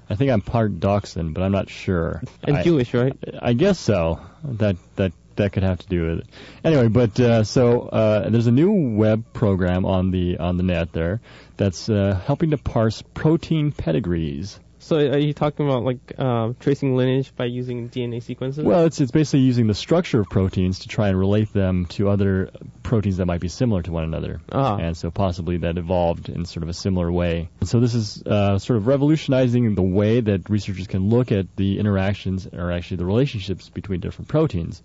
I 0.07 0.15
think 0.15 0.29
I'm 0.29 0.41
part 0.41 0.79
Dachshund, 0.79 1.33
but 1.33 1.41
I'm 1.41 1.51
not 1.51 1.67
sure. 1.67 2.21
And 2.43 2.57
I, 2.57 2.63
Jewish, 2.63 2.93
right? 2.93 3.17
I 3.41 3.53
guess 3.53 3.79
so. 3.79 4.21
That 4.43 4.77
that 4.97 5.13
that 5.35 5.51
could 5.51 5.63
have 5.63 5.79
to 5.79 5.87
do 5.87 6.07
with 6.07 6.19
it. 6.19 6.27
Anyway, 6.63 6.89
but 6.89 7.19
uh, 7.19 7.43
so 7.43 7.81
uh, 7.81 8.29
there's 8.29 8.47
a 8.47 8.51
new 8.51 8.95
web 8.95 9.33
program 9.33 9.85
on 9.85 10.11
the 10.11 10.37
on 10.37 10.57
the 10.57 10.63
net 10.63 10.93
there 10.93 11.21
that's 11.57 11.89
uh, 11.89 12.21
helping 12.25 12.51
to 12.51 12.57
parse 12.59 13.01
protein 13.15 13.71
pedigrees. 13.71 14.59
So 14.85 14.97
are 14.97 15.17
you 15.17 15.33
talking 15.33 15.67
about 15.67 15.83
like 15.83 16.19
um, 16.19 16.55
tracing 16.59 16.95
lineage 16.95 17.35
by 17.35 17.45
using 17.45 17.89
DNA 17.89 18.21
sequences? 18.21 18.63
Well, 18.63 18.85
it's 18.85 19.01
it's 19.01 19.09
basically 19.09 19.39
using 19.39 19.65
the 19.65 19.73
structure 19.73 20.19
of 20.19 20.29
proteins 20.29 20.79
to 20.81 20.87
try 20.87 21.07
and 21.07 21.17
relate 21.17 21.51
them 21.53 21.87
to 21.87 22.07
other 22.07 22.51
proteins 22.83 23.17
that 23.17 23.25
might 23.25 23.41
be 23.41 23.47
similar 23.47 23.81
to 23.81 23.91
one 23.91 24.03
another. 24.03 24.41
ah, 24.51 24.77
and 24.77 24.95
so 24.95 25.09
possibly 25.09 25.57
that 25.57 25.79
evolved 25.79 26.29
in 26.29 26.45
sort 26.45 26.61
of 26.61 26.69
a 26.69 26.73
similar 26.73 27.11
way. 27.11 27.49
And 27.61 27.67
so 27.67 27.79
this 27.79 27.95
is 27.95 28.21
uh, 28.27 28.59
sort 28.59 28.77
of 28.77 28.85
revolutionizing 28.85 29.73
the 29.73 29.81
way 29.81 30.21
that 30.21 30.51
researchers 30.51 30.85
can 30.85 31.09
look 31.09 31.31
at 31.31 31.55
the 31.55 31.79
interactions, 31.79 32.47
or 32.53 32.71
actually 32.71 32.97
the 32.97 33.05
relationships 33.05 33.69
between 33.69 34.01
different 34.01 34.27
proteins, 34.27 34.83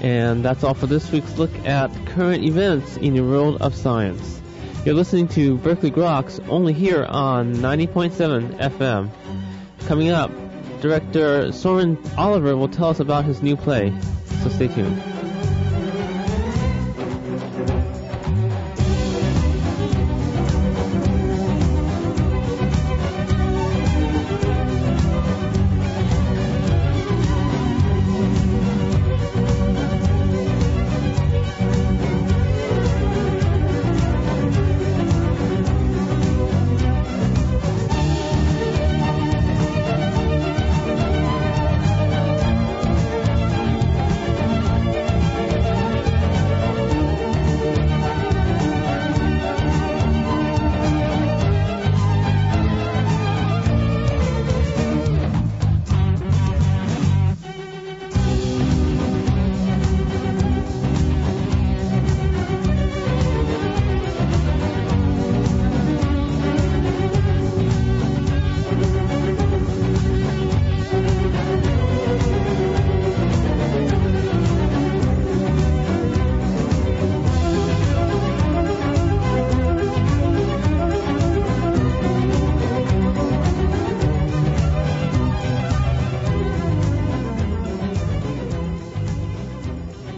And 0.03 0.45
that's 0.45 0.65
all 0.65 0.75
for 0.75 0.87
this 0.87 1.11
week's 1.11 1.39
look 1.39 1.59
at 1.65 1.91
current 2.09 2.45
events 2.45 2.99
in 2.99 3.15
the 3.15 3.23
world 3.23 3.63
of 3.63 3.75
science. 3.75 4.43
You're 4.85 4.95
listening 4.95 5.29
to 5.29 5.57
Berkeley 5.57 5.91
Groks 5.91 6.47
only 6.51 6.75
here 6.75 7.07
on 7.07 7.55
90.7 7.55 8.59
FM. 8.59 9.09
Coming 9.87 10.11
up, 10.11 10.31
director 10.80 11.52
Soren 11.52 11.99
Oliver 12.16 12.56
will 12.56 12.68
tell 12.68 12.90
us 12.90 13.00
about 13.00 13.25
his 13.25 13.42
new 13.42 13.56
play. 13.56 13.92
So 14.42 14.49
stay 14.50 14.68
tuned. 14.68 15.16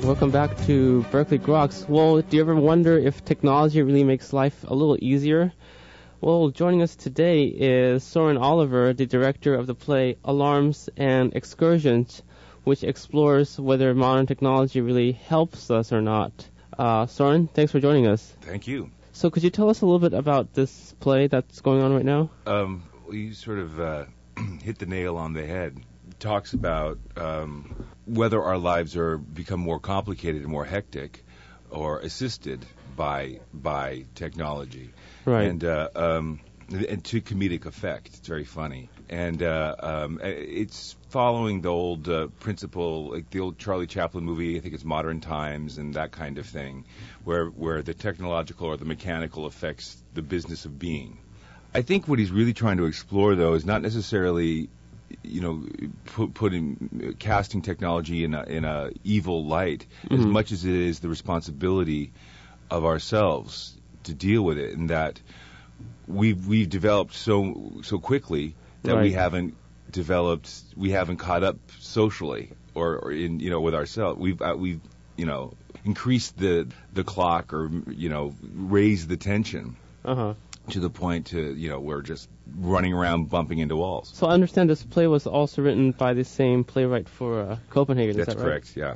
Welcome 0.09 0.31
back 0.31 0.57
to 0.65 1.03
Berkeley 1.11 1.39
Groks. 1.39 1.87
Well, 1.87 2.23
do 2.23 2.35
you 2.35 2.41
ever 2.41 2.57
wonder 2.57 2.97
if 2.97 3.23
technology 3.27 3.83
really 3.83 4.05
makes 4.05 4.33
life 4.33 4.65
a 4.67 4.75
little 4.75 4.97
easier? 4.99 5.53
Well, 6.23 6.49
joining 6.49 6.81
us 6.81 6.97
today 6.97 7.45
is 7.45 8.05
Soren 8.05 8.39
Oliver, 8.39 8.95
the 8.95 9.05
director 9.05 9.55
of 9.55 9.67
the 9.67 9.75
play 9.75 10.17
Alarms 10.25 10.89
and 10.97 11.37
Excursions, 11.37 12.23
which 12.65 12.85
explores 12.85 13.61
whether 13.61 13.95
modern 13.95 14.25
technology 14.25 14.81
really 14.81 15.13
helps 15.13 15.71
us 15.71 15.93
or 15.93 16.01
not. 16.01 16.49
Uh, 16.79 17.05
Soren, 17.05 17.47
thanks 17.47 17.73
for 17.73 17.79
joining 17.79 18.07
us. 18.07 18.35
Thank 18.41 18.67
you. 18.67 18.91
So, 19.13 19.29
could 19.29 19.43
you 19.43 19.51
tell 19.51 19.69
us 19.69 19.83
a 19.83 19.85
little 19.85 19.99
bit 19.99 20.15
about 20.15 20.55
this 20.55 20.95
play 21.01 21.27
that's 21.27 21.61
going 21.61 21.83
on 21.83 21.93
right 21.93 22.07
now? 22.07 22.31
Um, 22.47 22.83
you 23.13 23.35
sort 23.35 23.59
of 23.59 23.79
uh, 23.79 24.05
hit 24.63 24.79
the 24.79 24.87
nail 24.87 25.19
on 25.19 25.35
the 25.35 25.45
head. 25.45 25.79
It 26.09 26.19
talks 26.19 26.55
about 26.55 26.99
um, 27.15 27.87
whether 28.09 28.43
our 28.43 28.59
lives 28.59 28.97
are 28.97 29.19
become 29.19 29.61
more 29.61 29.79
complicated 29.81 30.43
and 30.43 30.51
more 30.51 30.65
hectic, 30.65 31.25
or 31.71 32.01
assisted 32.01 32.65
by 32.97 33.41
by 33.53 34.05
technology. 34.15 34.91
Right. 35.25 35.45
And 35.45 35.65
uh, 35.65 35.89
um, 35.95 36.41
and 36.71 37.05
to 37.05 37.21
comedic 37.21 37.67
effect, 37.67 38.09
it's 38.09 38.29
very 38.29 38.45
funny. 38.45 38.91
And 39.09 39.43
uh, 39.43 39.75
um, 39.79 40.21
it's 40.23 40.97
following 41.09 41.63
the 41.63 41.71
old 41.71 42.09
uh, 42.09 42.27
principle, 42.41 43.11
like 43.13 43.31
the 43.31 43.41
old 43.41 43.59
Charlie 43.59 43.87
Chaplin 43.87 44.25
movie. 44.25 44.59
I 44.59 44.61
think 44.61 44.75
it's 44.75 44.85
Modern 44.85 45.21
Times 45.21 45.79
and 45.79 45.95
that 45.95 46.11
kind 46.11 46.39
of 46.39 46.47
thing, 46.47 46.85
where 47.25 47.47
where 47.47 47.83
the 47.83 47.95
technological 47.95 48.67
or 48.67 48.77
the 48.77 48.85
mechanical 48.85 49.47
affects 49.47 49.97
the 50.13 50.23
business 50.23 50.67
of 50.67 50.79
being. 50.79 51.19
I 51.75 51.83
think 51.83 52.09
what 52.09 52.19
he's 52.19 52.31
really 52.31 52.55
trying 52.55 52.79
to 52.79 52.87
explore, 52.87 53.35
though, 53.35 53.55
is 53.55 53.65
not 53.65 53.83
necessarily, 53.83 54.69
you 55.23 55.41
know, 55.41 55.65
put, 56.07 56.35
putting 56.35 57.17
casting 57.19 57.63
technology 57.63 58.25
in 58.25 58.35
a 58.35 58.43
in 58.45 58.65
a 58.65 58.91
evil 59.05 59.45
light 59.45 59.87
as 60.11 60.21
Mhm. 60.21 60.31
much 60.31 60.53
as 60.53 60.65
it 60.65 60.75
is 60.75 61.01
the 61.01 61.09
responsibility 61.09 62.13
of 62.71 62.85
ourselves 62.85 63.77
to 64.05 64.15
deal 64.15 64.43
with 64.43 64.59
it, 64.59 64.77
and 64.77 64.91
that 64.91 65.21
we've 66.07 66.47
we've 66.47 66.69
developed 66.69 67.15
so 67.15 67.73
so 67.83 67.99
quickly 67.99 68.55
that 68.83 68.97
we 69.03 69.13
haven't 69.13 69.55
developed, 69.91 70.51
we 70.77 70.91
haven't 70.91 71.17
caught 71.17 71.43
up 71.43 71.57
socially 71.81 72.51
or, 72.75 72.99
or 72.99 73.13
in 73.13 73.41
you 73.41 73.51
know 73.51 73.61
with 73.61 73.75
ourselves. 73.75 74.19
We've 74.21 74.41
uh, 74.41 74.55
we've 74.59 74.81
you 75.17 75.27
know 75.27 75.55
increased 75.85 76.37
the 76.39 76.69
the 76.93 77.05
clock 77.05 77.53
or 77.53 77.71
you 77.91 78.09
know 78.09 78.35
raised 78.55 79.09
the 79.09 79.17
tension 79.17 79.77
Uh 80.05 80.15
huh. 80.15 80.35
to 80.71 80.81
the 80.81 80.91
point 80.91 81.27
to 81.29 81.55
you 81.55 81.69
know 81.71 81.81
we're 81.81 82.03
just 82.03 82.29
running 82.57 82.93
around 82.93 83.31
bumping 83.31 83.59
into 83.59 83.77
walls. 83.77 84.11
So, 84.15 84.27
I 84.27 84.33
understand 84.33 84.71
this 84.71 84.83
play 84.83 85.07
was 85.07 85.27
also 85.27 85.63
written 85.63 85.93
by 85.93 86.15
the 86.15 86.25
same 86.25 86.65
playwright 86.65 87.09
for 87.09 87.41
uh, 87.41 87.57
Copenhagen. 87.71 88.17
That's 88.17 88.35
that 88.35 88.39
correct. 88.39 88.77
Yeah. 88.77 88.95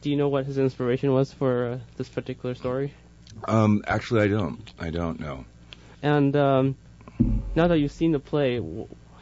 Do 0.00 0.10
you 0.10 0.16
know 0.16 0.28
what 0.28 0.46
his 0.46 0.58
inspiration 0.58 1.12
was 1.12 1.32
for 1.32 1.66
uh, 1.66 1.78
this 1.96 2.08
particular 2.08 2.54
story? 2.54 2.92
Um, 3.46 3.82
actually, 3.86 4.22
I 4.22 4.28
don't. 4.28 4.72
I 4.78 4.90
don't 4.90 5.18
know. 5.20 5.44
And 6.02 6.36
um, 6.36 6.76
now 7.54 7.68
that 7.68 7.78
you've 7.78 7.92
seen 7.92 8.12
the 8.12 8.20
play, 8.20 8.60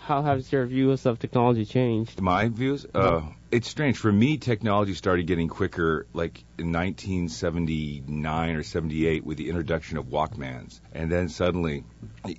how 0.07 0.23
has 0.23 0.51
your 0.53 0.67
views 0.67 1.07
of 1.07 1.19
technology 1.19 1.65
changed? 1.65 2.21
My 2.21 2.49
views? 2.49 2.87
Uh, 2.95 3.23
it's 3.51 3.69
strange. 3.69 3.97
For 3.97 4.11
me, 4.11 4.37
technology 4.37 4.95
started 4.95 5.27
getting 5.27 5.49
quicker 5.49 6.07
like 6.13 6.43
in 6.59 6.73
1979 6.73 8.57
or 8.57 8.63
78 8.63 9.25
with 9.25 9.39
the 9.39 9.49
introduction 9.49 9.99
of 9.99 10.07
Walkmans. 10.07 10.81
And 10.93 11.11
then 11.11 11.29
suddenly 11.29 11.85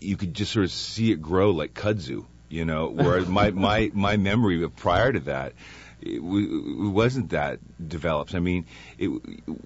you 0.01 0.17
could 0.17 0.33
just 0.33 0.51
sort 0.51 0.65
of 0.65 0.71
see 0.71 1.11
it 1.11 1.21
grow 1.21 1.51
like 1.51 1.73
kudzu, 1.73 2.25
you 2.49 2.65
know, 2.65 2.87
whereas 2.93 3.27
my, 3.27 3.51
my, 3.51 3.91
my 3.93 4.17
memory 4.17 4.63
of 4.63 4.75
prior 4.75 5.11
to 5.13 5.19
that, 5.21 5.53
it, 6.01 6.17
w- 6.17 6.85
it 6.87 6.89
wasn't 6.91 7.29
that 7.29 7.59
developed. 7.87 8.35
I 8.35 8.39
mean, 8.39 8.65
it, 8.97 9.09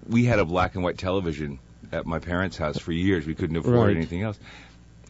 we 0.08 0.26
had 0.26 0.40
a 0.40 0.46
black 0.46 0.76
and 0.76 0.84
white 0.84 0.98
television 0.98 1.60
at 1.92 2.06
my 2.06 2.20
parents' 2.20 2.58
house 2.58 2.78
for 2.78 2.92
years. 2.92 3.26
We 3.26 3.34
couldn't 3.34 3.56
afford 3.56 3.88
Right. 3.88 3.96
anything 3.96 4.22
else 4.22 4.38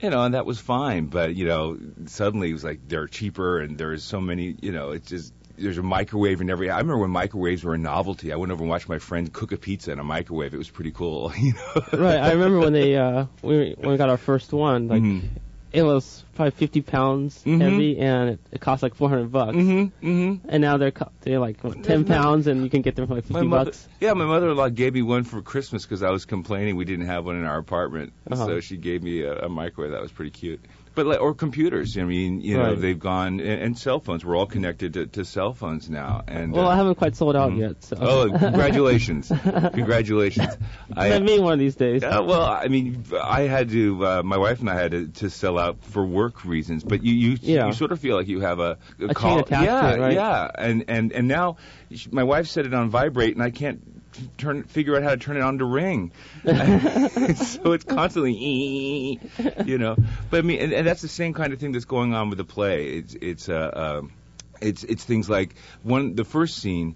you 0.02 0.10
know, 0.10 0.24
and 0.24 0.34
that 0.34 0.46
was 0.46 0.60
fine. 0.60 1.06
But 1.08 1.36
you 1.36 1.46
know, 1.46 1.78
suddenly 2.06 2.50
it 2.50 2.54
was 2.54 2.64
like 2.64 2.80
they're 2.88 3.08
cheaper, 3.08 3.60
and 3.60 3.78
there's 3.78 4.04
so 4.04 4.20
many. 4.22 4.56
You 4.62 4.72
know, 4.72 4.92
it's 4.92 5.10
just 5.10 5.34
there's 5.58 5.78
a 5.78 5.84
microwave 5.84 6.40
in 6.42 6.50
every. 6.50 6.70
I 6.70 6.78
remember 6.78 7.00
when 7.00 7.10
microwaves 7.12 7.64
were 7.64 7.74
a 7.74 7.78
novelty. 7.78 8.32
I 8.32 8.36
went 8.36 8.52
over 8.52 8.62
and 8.64 8.70
watched 8.70 8.90
my 8.90 9.00
friend 9.00 9.32
cook 9.34 9.52
a 9.52 9.58
pizza 9.58 9.92
in 9.92 10.00
a 10.00 10.04
microwave. 10.04 10.54
It 10.54 10.58
was 10.58 10.70
pretty 10.70 10.92
cool. 10.92 11.32
You 11.38 11.54
know. 11.54 11.84
right. 11.94 12.20
I 12.20 12.32
remember 12.34 12.60
when 12.60 12.74
they 12.74 12.96
uh, 12.96 13.26
we, 13.42 13.74
when 13.78 13.92
we 13.92 13.98
got 13.98 14.10
our 14.10 14.18
first 14.18 14.54
one, 14.54 14.88
like 14.88 15.02
Mhm. 15.02 15.30
It 15.78 15.84
was 15.84 16.24
probably 16.34 16.52
50 16.52 16.82
pounds 16.82 17.44
Mhm. 17.46 17.62
heavy, 17.62 17.98
and 18.00 18.32
it, 18.32 18.40
it 18.52 18.62
cost 18.62 18.82
like 18.82 18.96
400 18.96 19.32
bucks. 19.32 19.56
Mhm. 19.56 19.92
Mhm. 20.02 20.40
And 20.50 20.62
now 20.62 20.78
they're 20.78 20.92
co- 20.92 21.12
they're 21.22 21.40
like 21.40 21.64
what, 21.64 21.84
10 21.84 22.04
pounds, 22.06 22.48
and 22.48 22.64
you 22.64 22.70
can 22.70 22.82
get 22.82 22.96
them 22.96 23.06
for 23.08 23.16
like 23.16 23.26
50 23.26 23.46
mother, 23.48 23.66
bucks. 23.66 23.88
yeah, 24.00 24.14
my 24.14 24.26
mother-in-law 24.26 24.70
gave 24.70 24.94
me 24.96 25.02
one 25.04 25.24
for 25.24 25.42
Christmas 25.42 25.84
because 25.84 26.02
I 26.04 26.10
was 26.10 26.26
complaining 26.26 26.76
we 26.76 26.86
didn't 26.86 27.06
have 27.06 27.26
one 27.26 27.36
in 27.36 27.46
our 27.46 27.58
apartment. 27.60 28.14
Uh-huh. 28.30 28.46
So 28.46 28.60
she 28.60 28.78
gave 28.78 29.04
me 29.04 29.22
a, 29.22 29.46
a 29.46 29.50
microwave 29.50 29.92
that 29.92 30.02
was 30.02 30.12
pretty 30.12 30.32
cute. 30.32 30.60
But 30.98 31.06
like, 31.06 31.22
or 31.22 31.36
computers. 31.36 31.96
I 31.96 32.04
mean, 32.04 32.42
you 32.42 32.58
know, 32.58 32.74
they've 32.74 32.98
gone 32.98 33.40
and, 33.40 33.62
and 33.62 33.78
cell 33.78 34.00
phones. 34.00 34.26
We're 34.26 34.36
all 34.36 34.48
connected 34.48 34.96
to, 34.96 35.06
to 35.06 35.24
cell 35.26 35.54
phones 35.54 35.90
now. 35.92 36.24
And 36.28 36.52
Well, 36.52 36.66
uh, 36.68 36.72
I 36.72 36.76
haven't 36.76 36.96
quite 36.96 37.16
sold 37.16 37.36
out 37.36 37.52
Mhm. 37.52 37.60
yet. 37.60 37.84
So. 37.84 37.98
Oh, 38.02 38.30
congratulations! 38.36 39.32
congratulations! 39.74 40.58
I 40.96 41.20
mean, 41.20 41.44
one 41.44 41.54
of 41.54 41.60
these 41.60 41.76
days. 41.76 42.04
Uh, 42.04 42.24
well, 42.26 42.44
I 42.44 42.68
mean, 42.68 43.04
I 43.22 43.42
had 43.42 43.70
to. 43.70 44.06
Uh, 44.06 44.24
my 44.24 44.38
wife 44.38 44.60
and 44.60 44.70
I 44.70 44.76
had 44.76 44.92
to, 44.92 45.08
to 45.08 45.30
sell 45.30 45.60
out 45.60 45.84
for 45.84 46.04
work 46.06 46.44
reasons. 46.46 46.84
But 46.84 47.04
you, 47.04 47.14
you, 47.14 47.38
Yeah. 47.42 47.68
you 47.68 47.74
sort 47.74 47.92
of 47.92 48.00
feel 48.00 48.16
like 48.16 48.28
you 48.28 48.40
have 48.42 48.60
a, 48.60 48.78
A 49.00 49.14
call. 49.14 49.32
chain 49.36 49.40
attached 49.42 49.62
to 49.62 49.66
yeah, 49.66 49.92
it, 49.94 50.00
right? 50.00 50.14
yeah. 50.14 50.50
And 50.56 50.86
and 50.88 51.12
and 51.12 51.28
now, 51.28 51.58
sh- 51.94 52.08
my 52.12 52.24
wife 52.24 52.48
set 52.48 52.66
it 52.66 52.74
on 52.74 52.90
vibrate, 52.90 53.34
and 53.36 53.44
I 53.44 53.52
can't 53.52 53.97
turn 54.38 54.64
figure 54.64 54.96
out 54.96 55.04
how 55.04 55.12
to 55.12 55.18
turn 55.18 55.38
it 55.38 55.42
on 55.42 55.58
to 55.60 55.66
ring. 55.66 56.12
so 56.44 57.72
it's 57.74 57.84
constantly, 57.84 59.20
you 59.66 59.78
know. 59.78 59.96
But 60.30 60.40
I 60.40 60.42
mean, 60.42 60.60
and, 60.60 60.74
and 60.74 60.88
that's 60.88 61.02
the 61.02 61.08
same 61.08 61.34
kind 61.34 61.54
of 61.54 61.60
thing 61.60 61.72
that's 61.72 61.86
going 61.86 62.14
on 62.14 62.30
with 62.30 62.38
the 62.38 62.46
play. 62.46 62.88
It's 62.88 63.16
it's 63.16 63.50
uh, 63.50 64.00
um, 64.02 64.14
it's 64.62 64.84
it's 64.84 65.04
things 65.04 65.30
like 65.30 65.56
one 65.84 66.16
the 66.16 66.26
first 66.26 66.58
scene. 66.58 66.96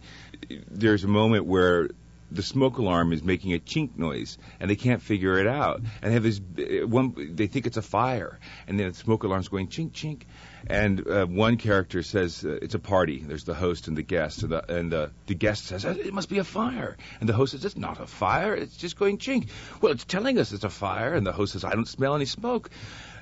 There's 0.70 1.04
a 1.04 1.08
moment 1.08 1.46
where 1.46 1.90
the 2.32 2.42
smoke 2.42 2.78
alarm 2.78 3.12
is 3.14 3.24
making 3.24 3.54
a 3.54 3.60
chink 3.60 3.98
noise, 3.98 4.38
and 4.60 4.70
they 4.70 4.76
can't 4.76 5.02
figure 5.02 5.38
it 5.38 5.48
out. 5.48 5.82
And 6.02 6.12
they 6.12 6.14
have 6.14 6.24
this 6.24 6.40
uh, 6.40 6.88
one. 6.88 7.36
They 7.36 7.48
think 7.48 7.68
it's 7.68 7.78
a 7.78 7.82
fire, 7.82 8.40
and 8.68 8.80
then 8.80 8.90
the 8.90 8.94
smoke 8.94 9.24
alarm's 9.24 9.50
going 9.50 9.68
chink 9.68 9.92
chink. 9.92 10.24
And 10.68 11.08
uh, 11.08 11.26
one 11.26 11.58
character 11.58 12.04
says 12.04 12.46
uh, 12.46 12.60
it's 12.62 12.76
a 12.76 12.80
party. 12.80 13.20
There's 13.26 13.44
the 13.46 13.54
host 13.56 13.88
and 13.88 13.98
the 13.98 14.04
guest, 14.04 14.44
and 14.44 14.52
the 14.52 14.74
and 14.78 14.92
the, 14.92 15.12
the 15.26 15.34
guest 15.36 15.66
says 15.66 15.86
"Uh, 15.86 15.96
it 15.98 16.14
must 16.14 16.30
be 16.30 16.38
a 16.38 16.44
fire, 16.44 16.98
and 17.20 17.28
the 17.28 17.34
host 17.34 17.54
says 17.54 17.66
it's 17.66 17.78
not 17.78 18.00
a 18.00 18.06
fire. 18.06 18.54
It's 18.54 18.78
just 18.78 18.98
going 18.98 19.18
chink. 19.18 19.50
Well, 19.82 19.92
it's 19.92 20.06
telling 20.06 20.38
us 20.38 20.52
it's 20.52 20.64
a 20.64 20.70
fire, 20.70 21.14
and 21.16 21.26
the 21.26 21.32
host 21.32 21.54
says 21.54 21.64
I 21.64 21.72
don't 21.72 21.88
smell 21.88 22.16
any 22.16 22.26
smoke. 22.26 22.70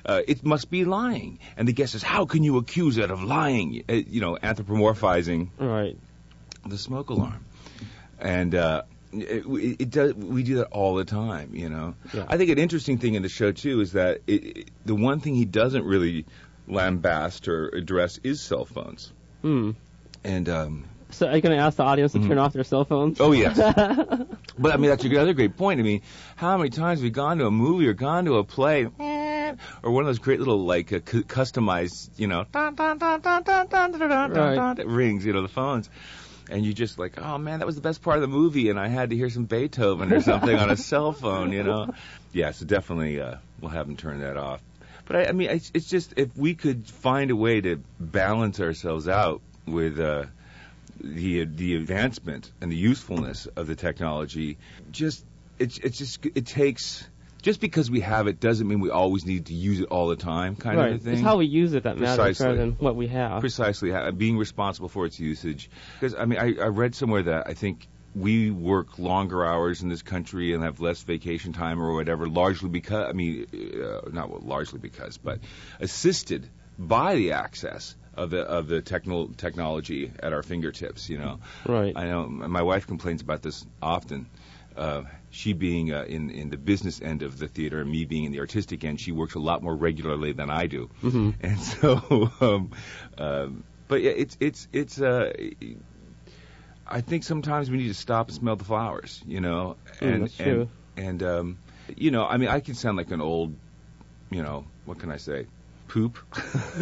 Uh, 0.04 0.22
it 0.26 0.44
must 0.44 0.70
be 0.70 0.84
lying. 0.84 1.38
And 1.58 1.68
the 1.68 1.74
guest 1.74 1.92
says, 1.92 2.02
How 2.02 2.24
can 2.24 2.42
you 2.42 2.56
accuse 2.56 2.96
it 2.96 3.10
of 3.10 3.22
lying? 3.22 3.84
Uh, 3.86 3.92
you 3.92 4.22
know, 4.22 4.34
anthropomorphizing 4.42 5.48
Right. 5.58 5.98
the 6.66 6.78
smoke 6.78 7.10
alarm. 7.10 7.44
And 8.18 8.54
uh, 8.54 8.82
it, 9.12 9.44
it 9.80 9.90
does. 9.90 10.14
We 10.14 10.42
do 10.42 10.56
that 10.56 10.68
all 10.68 10.94
the 10.94 11.04
time, 11.04 11.54
you 11.54 11.68
know. 11.68 11.94
Yeah. 12.14 12.24
I 12.28 12.36
think 12.38 12.50
an 12.50 12.58
interesting 12.58 12.96
thing 12.98 13.14
in 13.14 13.22
the 13.22 13.28
show 13.28 13.52
too 13.52 13.80
is 13.80 13.92
that 13.92 14.20
it, 14.26 14.56
it, 14.56 14.70
the 14.86 14.94
one 14.94 15.20
thing 15.20 15.34
he 15.34 15.44
doesn't 15.44 15.84
really 15.84 16.24
lambast 16.70 17.48
or 17.48 17.68
address 17.68 18.18
is 18.22 18.40
cell 18.40 18.64
phones. 18.64 19.12
Mm. 19.42 19.74
And 20.24 20.48
um, 20.48 20.84
so, 21.12 21.26
are 21.26 21.34
you 21.34 21.42
going 21.42 21.56
to 21.56 21.62
ask 21.62 21.76
the 21.76 21.82
audience 21.82 22.12
to 22.12 22.18
mm-hmm. 22.18 22.28
turn 22.28 22.38
off 22.38 22.52
their 22.52 22.64
cell 22.64 22.84
phones? 22.84 23.20
Oh 23.20 23.32
yes. 23.32 23.56
but 24.58 24.72
I 24.72 24.76
mean, 24.76 24.90
that's 24.90 25.04
another 25.04 25.32
great 25.32 25.56
point. 25.56 25.80
I 25.80 25.82
mean, 25.82 26.02
how 26.36 26.56
many 26.56 26.70
times 26.70 27.00
have 27.00 27.04
we 27.04 27.10
gone 27.10 27.38
to 27.38 27.46
a 27.46 27.50
movie 27.50 27.88
or 27.88 27.94
gone 27.94 28.24
to 28.26 28.36
a 28.36 28.44
play? 28.44 28.86
Or 29.82 29.90
one 29.90 30.04
of 30.04 30.06
those 30.06 30.20
great 30.20 30.38
little 30.38 30.64
like 30.64 30.92
uh, 30.92 31.00
cu- 31.00 31.24
customized, 31.24 32.10
you 32.16 32.28
know, 32.28 32.44
rings, 34.86 35.26
you 35.26 35.32
know, 35.32 35.42
the 35.42 35.48
phones, 35.48 35.90
and 36.48 36.64
you 36.64 36.72
just 36.72 36.98
like, 36.98 37.20
oh 37.20 37.36
man, 37.38 37.58
that 37.58 37.66
was 37.66 37.74
the 37.74 37.82
best 37.82 38.00
part 38.00 38.16
of 38.16 38.22
the 38.22 38.28
movie, 38.28 38.70
and 38.70 38.78
I 38.78 38.86
had 38.86 39.10
to 39.10 39.16
hear 39.16 39.28
some 39.28 39.46
Beethoven 39.46 40.12
or 40.12 40.20
something 40.20 40.56
on 40.56 40.70
a 40.70 40.76
cell 40.76 41.12
phone, 41.12 41.52
you 41.52 41.64
know. 41.64 41.92
Yeah, 42.32 42.52
so 42.52 42.64
definitely 42.64 43.20
uh, 43.20 43.36
we'll 43.60 43.72
have 43.72 43.88
them 43.88 43.96
turn 43.96 44.20
that 44.20 44.36
off. 44.36 44.60
But 45.10 45.26
I, 45.26 45.30
I 45.30 45.32
mean, 45.32 45.50
it's, 45.50 45.72
it's 45.74 45.88
just 45.88 46.14
if 46.16 46.36
we 46.36 46.54
could 46.54 46.86
find 46.86 47.32
a 47.32 47.36
way 47.36 47.60
to 47.60 47.82
balance 47.98 48.60
ourselves 48.60 49.08
out 49.08 49.40
with 49.66 49.98
uh, 49.98 50.26
the 51.00 51.46
the 51.46 51.74
advancement 51.74 52.52
and 52.60 52.70
the 52.70 52.76
usefulness 52.76 53.46
of 53.46 53.66
the 53.66 53.74
technology, 53.74 54.56
just 54.92 55.24
it's 55.58 55.78
it's 55.78 55.98
just 55.98 56.24
it 56.24 56.46
takes. 56.46 57.08
Just 57.42 57.60
because 57.60 57.90
we 57.90 58.00
have 58.00 58.28
it 58.28 58.38
doesn't 58.38 58.68
mean 58.68 58.78
we 58.78 58.90
always 58.90 59.24
need 59.26 59.46
to 59.46 59.54
use 59.54 59.80
it 59.80 59.86
all 59.86 60.08
the 60.08 60.16
time, 60.16 60.54
kind 60.54 60.78
right. 60.78 60.92
of 60.92 61.00
a 61.00 61.02
thing. 61.02 61.14
It's 61.14 61.22
how 61.22 61.38
we 61.38 61.46
use 61.46 61.72
it 61.72 61.84
that 61.84 61.98
matters 61.98 62.16
Precisely. 62.16 62.46
rather 62.46 62.58
than 62.58 62.72
what 62.74 62.94
we 62.94 63.08
have. 63.08 63.40
Precisely, 63.40 63.92
being 64.12 64.38
responsible 64.38 64.90
for 64.90 65.06
its 65.06 65.18
usage. 65.18 65.70
Because 65.98 66.14
I 66.14 66.26
mean, 66.26 66.38
I, 66.38 66.62
I 66.62 66.68
read 66.68 66.94
somewhere 66.94 67.24
that 67.24 67.48
I 67.48 67.54
think 67.54 67.88
we 68.14 68.50
work 68.50 68.98
longer 68.98 69.44
hours 69.44 69.82
in 69.82 69.88
this 69.88 70.02
country 70.02 70.52
and 70.52 70.64
have 70.64 70.80
less 70.80 71.02
vacation 71.02 71.52
time 71.52 71.80
or 71.80 71.94
whatever, 71.94 72.28
largely 72.28 72.68
because 72.68 73.08
I 73.08 73.12
mean, 73.12 73.46
uh, 73.54 74.08
not 74.10 74.30
well, 74.30 74.40
largely 74.42 74.78
because, 74.78 75.16
but 75.18 75.38
assisted 75.80 76.48
by 76.78 77.14
the 77.14 77.32
access 77.32 77.94
of 78.14 78.30
the 78.30 78.40
of 78.40 78.66
the 78.66 78.82
techno- 78.82 79.28
technology 79.36 80.10
at 80.20 80.32
our 80.32 80.42
fingertips. 80.42 81.08
You 81.08 81.18
know, 81.18 81.40
Right. 81.66 81.92
I 81.96 82.06
know 82.06 82.26
my 82.28 82.62
wife 82.62 82.86
complains 82.86 83.22
about 83.22 83.42
this 83.42 83.64
often. 83.80 84.26
Uh, 84.76 85.02
she 85.30 85.52
being 85.52 85.92
uh, 85.92 86.04
in 86.08 86.30
in 86.30 86.50
the 86.50 86.56
business 86.56 87.00
end 87.02 87.22
of 87.22 87.38
the 87.38 87.48
theater 87.48 87.80
and 87.80 87.90
me 87.90 88.04
being 88.04 88.24
in 88.24 88.32
the 88.32 88.40
artistic 88.40 88.84
end, 88.84 89.00
she 89.00 89.12
works 89.12 89.34
a 89.34 89.40
lot 89.40 89.62
more 89.62 89.74
regularly 89.76 90.32
than 90.32 90.50
I 90.50 90.66
do, 90.66 90.90
Mhm. 91.02 91.34
and 91.40 91.60
so. 91.60 92.30
Um, 92.40 92.70
um, 93.18 93.64
but 93.88 94.02
yeah, 94.02 94.12
it's 94.12 94.36
it's 94.40 94.68
it's. 94.72 95.00
Uh, 95.00 95.32
I 96.90 97.00
think 97.02 97.22
sometimes 97.24 97.70
we 97.70 97.76
need 97.78 97.88
to 97.88 97.94
stop 97.94 98.28
and 98.28 98.36
smell 98.36 98.56
the 98.56 98.64
flowers, 98.64 99.22
you 99.26 99.40
know, 99.40 99.76
Mm, 100.00 100.12
and 100.14 100.22
that's 100.24 100.36
true. 100.36 100.68
and 100.96 101.06
and 101.06 101.22
um, 101.22 101.58
you 101.96 102.10
know, 102.10 102.24
I 102.26 102.36
mean, 102.36 102.48
I 102.48 102.60
can 102.60 102.74
sound 102.74 102.96
like 102.96 103.10
an 103.10 103.20
old, 103.20 103.54
you 104.30 104.42
know, 104.42 104.64
what 104.84 104.98
can 104.98 105.10
I 105.10 105.16
say, 105.18 105.46
poop. 105.88 106.18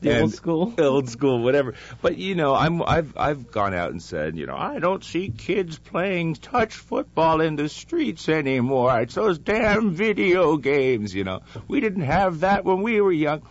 The 0.00 0.12
And- 0.12 0.22
old 0.22 0.32
school. 0.34 0.74
old 0.78 1.08
school, 1.08 1.42
whatever. 1.42 1.74
But 2.02 2.16
you 2.18 2.34
know, 2.34 2.54
I'm 2.54 2.82
I've 2.82 3.16
I've 3.16 3.50
gone 3.50 3.74
out 3.74 3.90
and 3.90 4.02
said, 4.02 4.36
you 4.36 4.46
know, 4.46 4.56
I 4.56 4.78
don't 4.78 5.02
see 5.04 5.28
kids 5.30 5.78
playing 5.78 6.34
touch 6.36 6.74
football 6.74 7.40
in 7.40 7.56
the 7.56 7.68
streets 7.68 8.28
anymore. 8.28 9.00
It's 9.00 9.14
those 9.14 9.38
damn 9.38 9.92
video 9.94 10.56
games. 10.56 11.14
You 11.14 11.24
know, 11.24 11.40
we 11.66 11.80
didn't 11.80 12.02
have 12.02 12.40
that 12.40 12.64
when 12.64 12.82
we 12.82 13.00
were 13.00 13.12
young, 13.12 13.42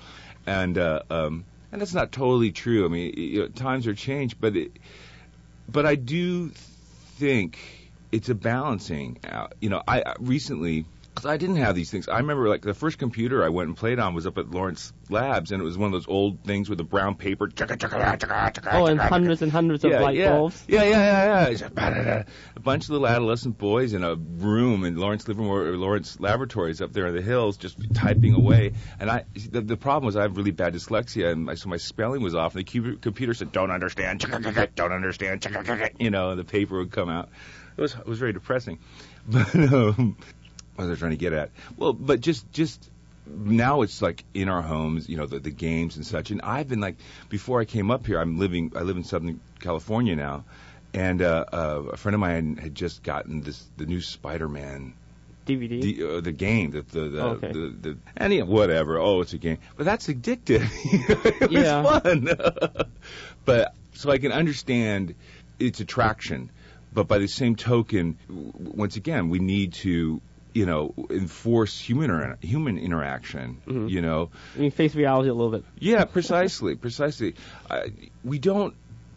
and 0.46 0.78
uh, 0.78 1.02
um, 1.10 1.46
and 1.72 1.82
that's 1.82 1.94
not 1.94 2.12
totally 2.12 2.52
true. 2.52 2.86
I 2.86 2.88
mean, 2.90 3.14
you 3.18 3.40
know, 3.42 3.48
times 3.48 3.88
are 3.88 3.96
changed, 3.96 4.38
but 4.40 4.56
it, 4.56 4.72
but 5.72 5.86
I 5.86 5.96
do 5.96 6.50
think 6.50 7.58
it's 8.12 8.30
a 8.30 8.36
balancing 8.36 9.20
out. 9.26 9.54
You 9.60 9.70
know, 9.70 9.84
I 9.88 10.02
I 10.02 10.16
recently. 10.20 10.86
'Cause 11.18 11.26
I 11.26 11.38
didn't 11.38 11.56
have 11.58 11.76
these 11.76 11.90
things. 11.90 12.08
I 12.08 12.20
remember, 12.20 12.48
like 12.48 12.62
the 12.62 12.74
first 12.74 12.98
computer 13.00 13.44
I 13.44 13.50
went 13.50 13.68
and 13.70 13.76
played 13.78 13.98
on 14.00 14.14
was 14.14 14.28
up 14.28 14.38
at 14.38 14.52
Lawrence 14.52 14.94
Labs, 15.10 15.52
and 15.52 15.62
it 15.62 15.66
was 15.66 15.78
one 15.78 15.88
of 15.88 15.94
those 15.94 16.08
old 16.08 16.44
things 16.44 16.70
with 16.70 16.78
the 16.78 16.84
brown 16.84 17.16
paper. 17.16 17.50
Oh, 18.72 18.86
and 18.86 19.00
hundreds 19.00 19.42
and 19.42 19.52
hundreds 19.52 19.84
of 19.84 19.92
yeah, 19.92 20.00
light 20.02 20.16
yeah. 20.18 20.30
bulbs. 20.32 20.64
Yeah, 20.68 20.84
yeah, 20.84 21.50
yeah, 21.50 21.68
yeah. 21.78 22.24
A 22.56 22.60
bunch 22.60 22.86
of 22.86 22.92
little 22.92 23.08
adolescent 23.08 23.58
boys 23.58 23.94
in 23.94 24.04
a 24.04 24.16
room 24.16 24.84
in 24.84 24.98
Lawrence 24.98 25.28
Livermore, 25.28 25.68
or 25.68 25.78
Lawrence 25.78 26.20
Laboratories 26.20 26.82
up 26.82 26.94
there 26.94 27.08
in 27.08 27.16
the 27.16 27.22
hills, 27.22 27.58
just 27.58 27.78
typing 27.94 28.34
away. 28.36 28.74
And 29.00 29.10
I, 29.10 29.24
the, 29.52 29.62
the 29.62 29.78
problem 29.78 30.06
was 30.06 30.16
I 30.16 30.22
have 30.22 30.38
really 30.38 30.52
bad 30.52 30.74
dyslexia, 30.74 31.32
and 31.32 31.46
my, 31.46 31.56
so 31.56 31.70
my 31.70 31.78
spelling 31.78 32.22
was 32.22 32.36
off. 32.36 32.56
And 32.56 32.66
the 32.66 32.72
cu- 32.80 32.98
computer 32.98 33.34
said, 33.34 33.52
"Don't 33.52 33.72
understand, 33.72 34.20
don't 34.20 34.92
understand," 34.92 35.46
you 36.00 36.12
know. 36.12 36.30
And 36.32 36.40
the 36.40 36.44
paper 36.46 36.78
would 36.78 36.92
come 36.92 37.10
out. 37.10 37.30
It 37.78 37.82
was 37.82 37.94
it 37.96 38.06
was 38.08 38.20
very 38.20 38.34
depressing. 38.34 38.80
But 39.30 39.54
um, 39.56 40.16
what 40.78 40.88
was 40.88 40.98
I 40.98 41.00
trying 41.00 41.12
to 41.12 41.18
get 41.18 41.34
at? 41.34 41.50
Well, 41.76 41.92
but 41.94 42.22
just 42.22 42.50
just 42.54 42.90
now 43.26 43.82
it's 43.82 44.02
like 44.02 44.24
in 44.34 44.48
our 44.48 44.62
homes, 44.62 45.10
you 45.10 45.18
know, 45.18 45.26
the, 45.26 45.40
the 45.40 45.52
games 45.52 45.98
and 45.98 46.06
such. 46.06 46.32
And 46.32 46.42
I've 46.44 46.70
been 46.70 46.80
like, 46.80 46.96
before 47.28 47.60
I 47.60 47.66
came 47.66 47.92
up 47.92 48.06
here, 48.08 48.20
I'm 48.20 48.40
living, 48.40 48.72
I 48.76 48.82
live 48.84 48.96
in 48.96 49.04
Southern 49.04 49.42
California 49.60 50.16
now, 50.16 50.46
and 50.94 51.22
uh, 51.22 51.44
uh, 51.52 51.84
a 51.92 51.98
friend 51.98 52.14
of 52.14 52.22
mine 52.22 52.56
had 52.56 52.74
just 52.74 53.04
gotten 53.04 53.42
this 53.42 53.66
the 53.76 53.86
new 53.86 54.00
Spider-Man, 54.00 54.94
DVD. 55.46 55.82
the, 55.82 56.04
uh, 56.18 56.22
the 56.22 56.32
game, 56.32 56.72
the 56.72 56.82
the 56.84 57.10
the, 57.10 57.22
Oh, 57.22 57.28
okay. 57.32 57.52
the, 57.52 57.76
the 57.82 57.98
and 58.16 58.34
you 58.34 58.46
whatever. 58.46 58.98
Oh, 59.00 59.20
it's 59.22 59.34
a 59.34 59.38
game, 59.38 59.58
but 59.76 59.86
that's 59.86 60.08
addictive. 60.08 60.70
it 61.42 61.50
was 61.52 61.64
Yeah. 61.64 61.84
fun. 61.84 62.30
but 63.46 63.74
so 63.94 64.10
I 64.12 64.20
can 64.20 64.32
understand 64.32 65.16
its 65.60 65.80
attraction, 65.80 66.52
but 66.94 67.08
by 67.08 67.18
the 67.18 67.28
same 67.28 67.56
token, 67.56 68.18
w- 68.30 68.52
once 68.56 68.96
again, 68.96 69.30
we 69.30 69.40
need 69.40 69.74
to. 69.74 70.22
You 70.58 70.66
know, 70.66 70.94
enforce 71.12 71.80
human 71.80 72.10
inter- 72.10 72.38
human 72.42 72.78
interaction. 72.80 73.62
Mhm. 73.68 73.90
You 73.90 74.02
know, 74.02 74.32
I 74.56 74.60
mean, 74.60 74.72
face 74.72 74.96
reality 74.96 75.30
a 75.30 75.34
little 75.34 75.52
bit. 75.52 75.64
yeah, 75.78 76.04
precisely, 76.06 76.76
precisely. 76.76 77.36
I, 77.70 77.92
we 78.24 78.40
don't 78.40 78.74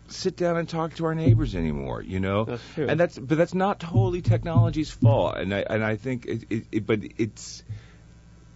sit 0.09 0.37
down 0.37 0.59
and 0.59 0.69
talk 0.69 0.95
to 0.97 1.07
our 1.07 1.15
neighbors 1.15 1.55
anymore, 1.55 2.03
you 2.03 2.21
know. 2.21 2.45
That's 2.45 2.63
true. 2.75 2.89
And 2.89 3.01
that's 3.01 3.19
but 3.19 3.39
that's 3.39 3.55
not 3.55 3.81
totally 3.81 4.21
technology's 4.21 4.91
fault. 4.91 5.37
And 5.39 5.55
I 5.55 5.61
and 5.75 5.83
I 5.83 5.97
think 5.97 6.27
it, 6.27 6.45
it, 6.51 6.65
it 6.73 6.87
but 6.87 7.01
it's 7.17 7.65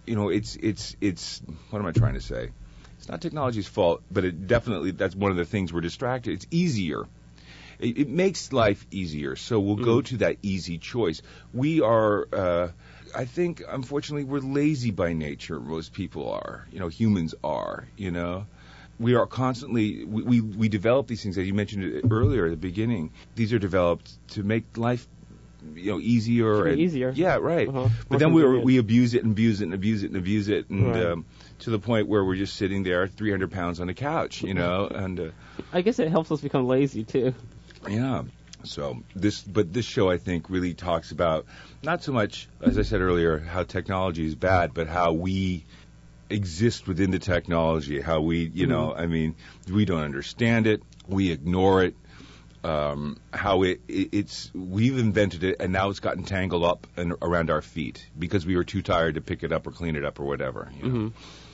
you 0.05 0.15
know, 0.15 0.29
it's 0.29 0.55
it's 0.55 0.95
it's 1.01 1.41
what 1.71 1.79
am 1.79 1.87
I 1.87 1.91
trying 1.91 2.13
to 2.13 2.21
say? 2.21 2.51
It's 2.99 3.09
not 3.09 3.19
technology's 3.21 3.67
fault, 3.67 4.03
but 4.11 4.25
it 4.25 4.45
definitely 4.45 4.91
that's 4.91 5.15
one 5.15 5.31
of 5.31 5.37
the 5.37 5.45
things 5.45 5.73
we're 5.73 5.81
distracted. 5.81 6.33
It's 6.33 6.47
easier. 6.51 7.05
It, 7.85 7.97
it 7.99 8.09
makes 8.09 8.51
life 8.51 8.85
easier, 8.91 9.35
so 9.35 9.59
we'll 9.59 9.75
go 9.75 9.97
Mm. 10.01 10.05
to 10.05 10.17
that 10.17 10.37
easy 10.41 10.77
choice. 10.79 11.21
We 11.53 11.81
are, 11.81 12.27
uh, 12.33 12.67
I 13.15 13.25
think, 13.25 13.61
unfortunately, 13.67 14.23
we're 14.23 14.39
lazy 14.39 14.91
by 14.91 15.13
nature. 15.13 15.59
Most 15.59 15.93
people 15.93 16.31
are, 16.31 16.67
you 16.71 16.79
know, 16.79 16.87
humans 16.87 17.35
are, 17.43 17.87
you 17.95 18.11
know. 18.11 18.47
We 18.97 19.13
are 19.15 19.27
constantly 19.27 20.05
we, 20.05 20.23
we 20.23 20.41
we 20.41 20.67
develop 20.69 21.07
these 21.07 21.21
things 21.21 21.37
as 21.37 21.45
you 21.45 21.53
mentioned 21.53 21.83
earlier 22.11 22.45
at 22.45 22.51
the 22.51 22.57
beginning. 22.71 23.11
These 23.35 23.51
are 23.51 23.59
developed 23.59 24.07
to 24.35 24.41
make 24.43 24.77
life, 24.77 25.05
you 25.75 25.91
know, 25.91 25.99
easier 25.99 26.65
and 26.65 26.79
easier. 26.79 27.11
Yeah, 27.13 27.35
right. 27.35 27.67
Uh-huh. 27.67 27.89
But 28.09 28.19
then 28.19 28.31
we 28.31 28.41
we 28.69 28.77
abuse 28.77 29.13
it 29.13 29.23
and 29.23 29.33
abuse 29.33 29.59
it 29.59 29.65
and 29.65 29.73
abuse 29.73 30.03
it 30.03 30.11
and 30.11 30.17
abuse 30.17 30.47
it, 30.47 30.69
and 30.69 30.95
Right. 30.95 31.11
um, 31.11 31.25
to 31.59 31.71
the 31.71 31.79
point 31.79 32.07
where 32.07 32.23
we're 32.23 32.37
just 32.37 32.55
sitting 32.55 32.83
there, 32.83 33.07
300 33.07 33.51
pounds 33.51 33.79
on 33.81 33.87
the 33.87 33.93
couch, 33.93 34.41
you 34.41 34.53
know, 34.53 34.87
and. 34.87 35.19
Uh, 35.19 35.29
I 35.73 35.81
guess 35.81 35.99
it 35.99 36.09
helps 36.09 36.31
us 36.31 36.41
become 36.41 36.67
lazy 36.67 37.03
too. 37.03 37.33
Yeah. 37.87 38.23
So 38.63 39.03
this, 39.15 39.41
but 39.41 39.71
this 39.73 39.85
show 39.85 40.09
I 40.09 40.17
think 40.17 40.49
really 40.49 40.73
talks 40.73 41.11
about 41.11 41.45
not 41.83 42.03
so 42.03 42.11
much, 42.11 42.47
as 42.61 42.77
I 42.79 42.81
said 42.81 43.01
earlier, 43.01 43.37
how 43.37 43.63
technology 43.63 44.25
is 44.25 44.35
bad, 44.35 44.73
but 44.73 44.87
how 44.87 45.13
we 45.13 45.65
exist 46.29 46.87
within 46.87 47.11
the 47.11 47.19
technology. 47.19 48.01
How 48.01 48.21
we, 48.21 48.49
you 48.53 48.67
know, 48.67 48.89
mm-hmm. 48.89 49.01
I 49.01 49.05
mean, 49.05 49.35
we 49.71 49.85
don't 49.85 50.01
understand 50.01 50.67
it, 50.67 50.81
we 51.07 51.31
ignore 51.31 51.83
it. 51.83 51.95
Um, 52.65 53.17
how 53.31 53.61
it, 53.61 53.81
it 53.87 54.09
it's 54.11 54.49
we've 54.55 54.97
invented 54.97 55.43
it 55.43 55.57
and 55.59 55.71
now 55.71 55.89
it's 55.91 55.99
gotten 55.99 56.23
tangled 56.23 56.63
up 56.63 56.87
and 56.97 57.13
around 57.21 57.51
our 57.51 57.61
feet 57.61 58.07
because 58.17 58.43
we 58.47 58.55
were 58.55 58.63
too 58.63 58.81
tired 58.81 59.15
to 59.15 59.21
pick 59.21 59.43
it 59.43 59.51
up 59.51 59.67
or 59.67 59.71
clean 59.71 59.95
it 59.95 60.03
up 60.03 60.19
or 60.19 60.25
whatever. 60.25 60.71
You 60.81 60.83
know? 60.83 60.89
hmm 60.89 61.07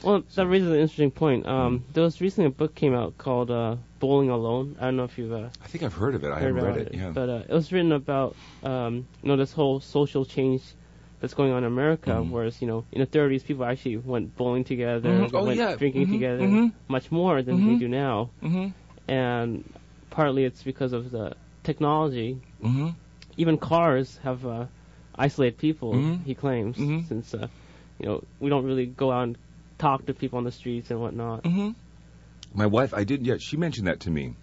Well, 0.08 0.24
that 0.36 0.48
raises 0.48 0.70
an 0.70 0.76
interesting 0.80 1.12
point. 1.12 1.46
Um, 1.46 1.84
there 1.94 2.04
was 2.04 2.22
recently 2.22 2.48
a 2.48 2.52
book 2.52 2.76
came 2.76 2.94
out 2.96 3.18
called 3.18 3.52
uh, 3.52 3.76
Bowling 4.00 4.30
Alone. 4.30 4.78
I 4.80 4.86
don't 4.86 4.96
know 4.96 5.04
if 5.04 5.18
you've 5.18 5.34
uh, 5.34 5.50
I 5.62 5.68
think 5.68 5.84
I've 5.84 5.94
heard 5.94 6.16
of 6.16 6.24
it. 6.24 6.32
I 6.32 6.40
haven't 6.40 6.56
read 6.56 6.64
about 6.64 6.78
it. 6.78 6.94
Yeah. 6.94 7.10
But 7.14 7.28
uh, 7.30 7.42
it 7.50 7.54
was 7.54 7.74
written 7.74 7.92
about 7.92 8.38
um, 8.64 9.06
you 9.22 9.28
know 9.28 9.36
this 9.36 9.52
whole 9.52 9.82
social 9.82 10.24
change 10.24 10.64
that's 11.20 11.34
going 11.34 11.52
on 11.52 11.60
in 11.66 11.66
America. 11.66 12.12
Mhm. 12.12 12.30
Whereas 12.30 12.62
you 12.62 12.68
know 12.68 12.86
in 12.94 13.02
the 13.02 13.08
30s 13.08 13.44
people 13.44 13.66
actually 13.66 13.98
went 13.98 14.38
bowling 14.38 14.64
together, 14.64 15.10
Mhm. 15.10 15.32
Oh, 15.34 15.44
went 15.44 15.58
yeah. 15.60 15.76
drinking 15.76 16.08
Mhm. 16.08 16.12
together 16.12 16.48
Mhm. 16.48 16.72
much 16.88 17.12
more 17.12 17.42
than 17.44 17.58
they 17.58 17.74
Mhm. 17.76 17.80
do 17.80 17.88
now. 17.90 18.30
mm-hmm. 18.42 18.68
And 19.08 19.66
partly 20.12 20.46
it's 20.46 20.62
because 20.62 20.94
of 20.94 21.10
the 21.12 21.34
technology. 21.64 22.38
Mm-hmm. 22.64 22.90
Even 23.38 23.58
cars 23.58 24.20
have 24.24 24.46
uh, 24.46 24.66
isolated 25.16 25.58
people. 25.58 25.94
Mhm. 25.94 26.24
He 26.24 26.36
claims 26.36 26.78
Mhm. 26.78 27.08
since 27.08 27.34
uh, 27.34 27.48
you 28.00 28.06
know 28.06 28.24
we 28.40 28.50
don't 28.50 28.66
really 28.66 28.86
go 28.86 29.12
out 29.12 29.24
and 29.24 29.38
talk 29.80 30.06
to 30.06 30.14
people 30.14 30.38
on 30.38 30.44
the 30.44 30.52
streets 30.52 30.92
and 30.92 31.02
whatnot. 31.02 31.44
hmm 31.46 31.72
My 32.54 32.68
wife, 32.68 32.94
I 32.94 33.04
did. 33.04 33.26
Yeah, 33.26 33.38
she 33.40 33.58
mentioned 33.58 33.88
that 33.88 34.00
to 34.02 34.12
me. 34.12 34.36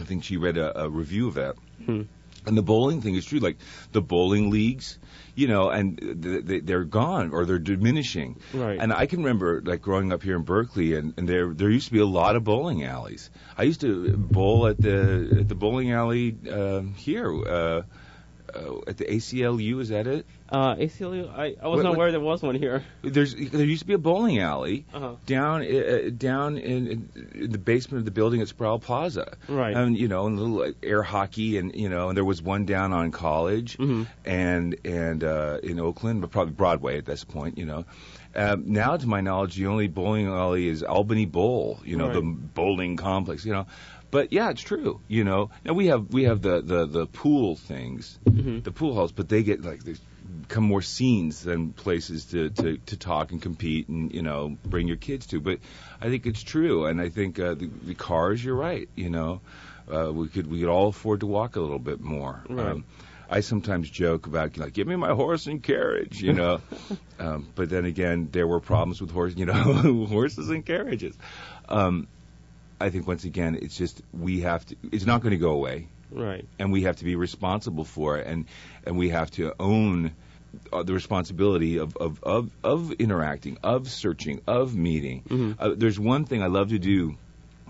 I 0.00 0.04
think 0.04 0.24
she 0.24 0.36
read 0.36 0.56
a, 0.56 0.78
a 0.84 0.88
review 0.88 1.28
of 1.28 1.34
that. 1.34 1.56
And 2.46 2.56
the 2.56 2.62
bowling 2.62 3.02
thing 3.02 3.16
is 3.16 3.24
true. 3.24 3.40
Like 3.40 3.58
the 3.92 4.00
bowling 4.00 4.50
leagues, 4.50 4.98
you 5.34 5.48
know, 5.48 5.68
and 5.68 5.98
th- 5.98 6.46
th- 6.46 6.62
they're 6.64 6.84
gone 6.84 7.32
or 7.32 7.44
they're 7.44 7.58
diminishing. 7.58 8.40
Right. 8.54 8.78
And 8.80 8.92
I 8.92 9.06
can 9.06 9.20
remember 9.20 9.62
like 9.64 9.82
growing 9.82 10.12
up 10.12 10.22
here 10.22 10.36
in 10.36 10.42
Berkeley, 10.42 10.94
and, 10.94 11.14
and 11.16 11.28
there 11.28 11.52
there 11.52 11.70
used 11.70 11.88
to 11.88 11.92
be 11.92 12.00
a 12.00 12.06
lot 12.06 12.36
of 12.36 12.44
bowling 12.44 12.84
alleys. 12.84 13.30
I 13.58 13.64
used 13.64 13.80
to 13.80 14.16
bowl 14.16 14.66
at 14.68 14.80
the 14.80 15.38
at 15.40 15.48
the 15.48 15.54
bowling 15.54 15.92
alley 15.92 16.36
um, 16.50 16.94
here. 16.94 17.32
Uh, 17.32 17.82
uh, 18.54 18.78
at 18.86 18.96
the 18.96 19.04
ACLU, 19.04 19.80
is 19.80 19.88
that 19.88 20.06
it? 20.06 20.24
Uh, 20.48 20.76
ACLU, 20.76 21.28
I, 21.36 21.44
I 21.44 21.48
What- 21.48 21.70
wasn't 21.70 21.88
what- 21.88 21.94
aware 21.96 22.10
there 22.12 22.20
was 22.20 22.40
one 22.42 22.54
here. 22.54 22.84
There's 23.02 23.34
there 23.34 23.64
used 23.64 23.80
to 23.82 23.86
be 23.86 23.94
a 23.94 23.98
bowling 23.98 24.38
alley 24.38 24.84
Uh-huh. 24.94 25.14
down 25.26 25.62
uh, 25.62 26.10
down 26.16 26.56
in, 26.56 27.08
in, 27.34 27.50
the 27.50 27.58
basement 27.58 27.98
of 28.00 28.04
the 28.04 28.12
building 28.12 28.40
at 28.40 28.48
Sproul 28.48 28.78
Plaza. 28.78 29.36
Right. 29.48 29.76
And 29.76 29.96
you 29.98 30.06
know, 30.06 30.26
and 30.26 30.38
little 30.38 30.58
like, 30.66 30.76
air 30.84 31.02
hockey, 31.02 31.58
and 31.58 31.74
you 31.74 31.88
know, 31.88 32.08
and 32.10 32.16
there 32.16 32.24
was 32.24 32.40
one 32.42 32.64
down 32.64 32.92
on 32.92 33.10
College, 33.10 33.76
Mhm. 33.78 34.06
and 34.24 34.76
and 34.84 35.24
uh, 35.24 35.58
in 35.64 35.80
Oakland, 35.80 36.20
but 36.20 36.30
probably 36.30 36.52
Broadway 36.54 36.96
at 36.98 37.06
this 37.06 37.24
point. 37.24 37.58
You 37.58 37.66
know. 37.66 37.84
Um, 38.36 38.64
now, 38.66 38.96
to 38.98 39.06
my 39.08 39.22
knowledge, 39.22 39.56
the 39.56 39.66
only 39.66 39.88
bowling 39.88 40.26
alley 40.26 40.68
is 40.68 40.82
Albany 40.82 41.24
Bowl. 41.24 41.80
You 41.84 41.96
know, 41.96 42.06
Right. 42.08 42.14
the 42.14 42.22
bowling 42.22 42.96
complex. 42.96 43.44
You 43.46 43.52
know. 43.52 43.66
But 44.12 44.32
yeah, 44.32 44.50
it's 44.50 44.62
true. 44.62 45.00
You 45.08 45.24
know, 45.24 45.50
now 45.64 45.72
we 45.72 45.86
have 45.86 46.12
we 46.12 46.22
have 46.24 46.40
the 46.40 46.60
the, 46.62 46.86
the 46.86 47.06
pool 47.06 47.56
things, 47.56 48.18
Mhm. 48.24 48.62
the 48.62 48.70
pool 48.70 48.94
halls, 48.94 49.10
but 49.10 49.28
they 49.28 49.42
get 49.42 49.64
like 49.64 49.82
they 49.82 49.94
become 50.48 50.64
more 50.64 50.82
scenes 50.82 51.42
than 51.42 51.72
places 51.72 52.26
to, 52.26 52.50
to, 52.50 52.76
to 52.78 52.96
talk 52.96 53.32
and 53.32 53.42
compete 53.42 53.88
and 53.88 54.12
you 54.12 54.22
know 54.22 54.56
bring 54.64 54.86
your 54.86 54.96
kids 54.96 55.26
to. 55.28 55.40
But 55.40 55.58
I 56.00 56.08
think 56.08 56.26
it's 56.26 56.42
true, 56.42 56.86
and 56.86 57.00
I 57.00 57.08
think 57.08 57.38
uh, 57.38 57.54
the, 57.54 57.66
the 57.84 57.94
cars. 57.94 58.44
You're 58.44 58.54
right. 58.56 58.88
You 58.94 59.10
know, 59.10 59.40
uh, 59.92 60.12
we 60.12 60.28
could 60.28 60.46
we 60.50 60.60
could 60.60 60.68
all 60.68 60.88
afford 60.88 61.20
to 61.20 61.26
walk 61.26 61.56
a 61.56 61.60
little 61.60 61.78
bit 61.78 62.00
more. 62.00 62.42
Um, 62.48 62.84
I 63.28 63.40
sometimes 63.40 63.90
joke 63.90 64.28
about 64.28 64.56
like, 64.56 64.72
give 64.72 64.86
me 64.86 64.94
my 64.94 65.10
horse 65.12 65.48
and 65.48 65.60
carriage, 65.62 66.22
you 66.22 66.32
know. 66.32 66.60
um, 67.18 67.48
but 67.56 67.68
then 67.68 67.84
again, 67.84 68.28
there 68.30 68.46
were 68.46 68.60
problems 68.60 69.00
with 69.00 69.10
horses, 69.10 69.36
you 69.38 69.46
know, 69.46 70.06
horses 70.08 70.48
and 70.48 70.64
carriages. 70.64 71.16
Um, 71.68 72.06
I 72.80 72.90
think 72.90 73.06
once 73.08 73.24
again, 73.24 73.58
it's 73.60 73.76
just 73.76 74.00
we 74.12 74.42
have 74.42 74.64
to. 74.66 74.76
It's 74.92 75.06
not 75.06 75.22
going 75.22 75.32
to 75.32 75.38
go 75.38 75.50
away, 75.50 75.88
Right. 76.12 76.44
and 76.58 76.70
we 76.70 76.82
have 76.82 76.96
to 76.96 77.04
be 77.04 77.16
responsible 77.16 77.84
for 77.84 78.18
it, 78.18 78.26
and 78.28 78.44
and 78.84 78.96
we 78.96 79.08
have 79.08 79.30
to 79.32 79.54
own 79.58 80.12
uh, 80.72 80.82
the 80.82 80.92
responsibility 80.92 81.78
of, 81.78 81.96
of, 81.96 82.22
of, 82.22 82.50
of 82.64 82.92
interacting, 82.92 83.58
of 83.62 83.88
searching, 83.90 84.40
of 84.46 84.74
meeting. 84.74 85.22
Mhm. 85.28 85.56
Uh, 85.58 85.74
there's 85.76 85.98
one 85.98 86.24
thing 86.24 86.42
I 86.42 86.46
love 86.46 86.68
to 86.70 86.78
do 86.78 87.16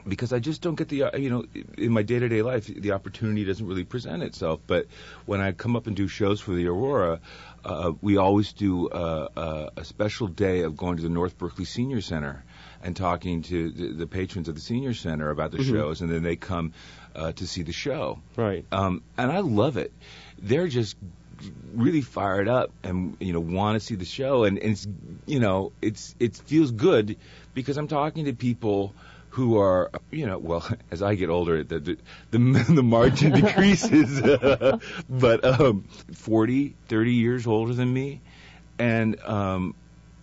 because 0.09 0.33
I 0.33 0.38
just 0.38 0.62
don't 0.62 0.77
get 0.77 0.88
the 0.88 1.03
uh, 1.05 1.16
you 1.16 1.31
know 1.31 1.44
in 1.77 1.90
my 1.92 2.03
day 2.03 2.18
to 2.20 2.29
day 2.29 2.42
life 2.42 2.66
the 2.68 2.92
opportunity 2.92 3.44
doesn't 3.44 3.66
really 3.66 3.85
present 3.85 4.22
itself. 4.22 4.61
But 4.66 4.87
when 5.27 5.40
I 5.40 5.51
come 5.53 5.75
up 5.77 5.87
and 5.88 5.96
do 5.96 6.07
shows 6.07 6.40
for 6.40 6.55
the 6.55 6.68
Aurora, 6.68 7.20
uh, 7.64 7.92
we 8.01 8.16
always 8.16 8.53
do 8.53 8.88
uh, 8.88 9.29
uh, 9.37 9.70
a 9.77 9.85
special 9.85 10.29
day 10.29 10.61
of 10.62 10.77
going 10.77 10.96
to 10.99 11.03
the 11.03 11.09
North 11.09 11.37
Berkeley 11.38 11.64
Senior 11.64 12.01
Center 12.01 12.44
and 12.83 12.94
talking 12.94 13.42
to 13.42 13.70
the, 13.70 13.87
the 13.94 14.07
patrons 14.07 14.49
of 14.49 14.55
the 14.55 14.61
senior 14.61 14.94
center 14.94 15.31
about 15.31 15.51
the 15.51 15.59
Mhm. 15.59 15.72
shows, 15.72 16.03
and 16.03 16.11
then 16.11 16.22
they 16.22 16.37
come 16.37 16.72
uh, 17.16 17.33
to 17.33 17.46
see 17.46 17.62
the 17.62 17.72
show. 17.72 18.20
Right. 18.37 18.64
Um, 18.70 19.03
and 19.18 19.33
I 19.33 19.40
love 19.40 19.77
it. 19.77 19.92
They're 20.38 20.68
just 20.68 20.94
really 21.75 22.01
fired 22.01 22.49
up 22.49 22.70
and 22.83 23.16
you 23.20 23.33
know 23.33 23.40
want 23.40 23.77
to 23.77 23.81
see 23.81 23.94
the 23.94 24.05
show. 24.05 24.44
And, 24.44 24.59
and 24.59 24.72
it's 24.72 24.87
you 25.27 25.40
know 25.40 25.72
it's 25.83 26.14
it 26.18 26.37
feels 26.37 26.70
good 26.70 27.16
because 27.55 27.77
I'm 27.77 27.88
talking 27.88 28.27
to 28.27 28.33
people 28.33 28.94
who 29.31 29.59
are 29.59 29.90
you 30.11 30.27
know 30.27 30.38
well 30.38 30.66
as 30.90 31.03
I 31.03 31.14
get 31.14 31.29
older 31.31 31.62
the 31.62 31.79
the 31.79 31.99
the, 32.31 32.38
the 32.68 32.83
margin 32.83 33.33
decreases. 33.40 34.20
But 35.09 35.44
um 35.44 35.85
40 36.14 36.75
30 36.88 37.12
years 37.12 37.46
older 37.46 37.75
than 37.75 37.92
me. 37.92 38.20
And 38.79 39.20
um 39.22 39.75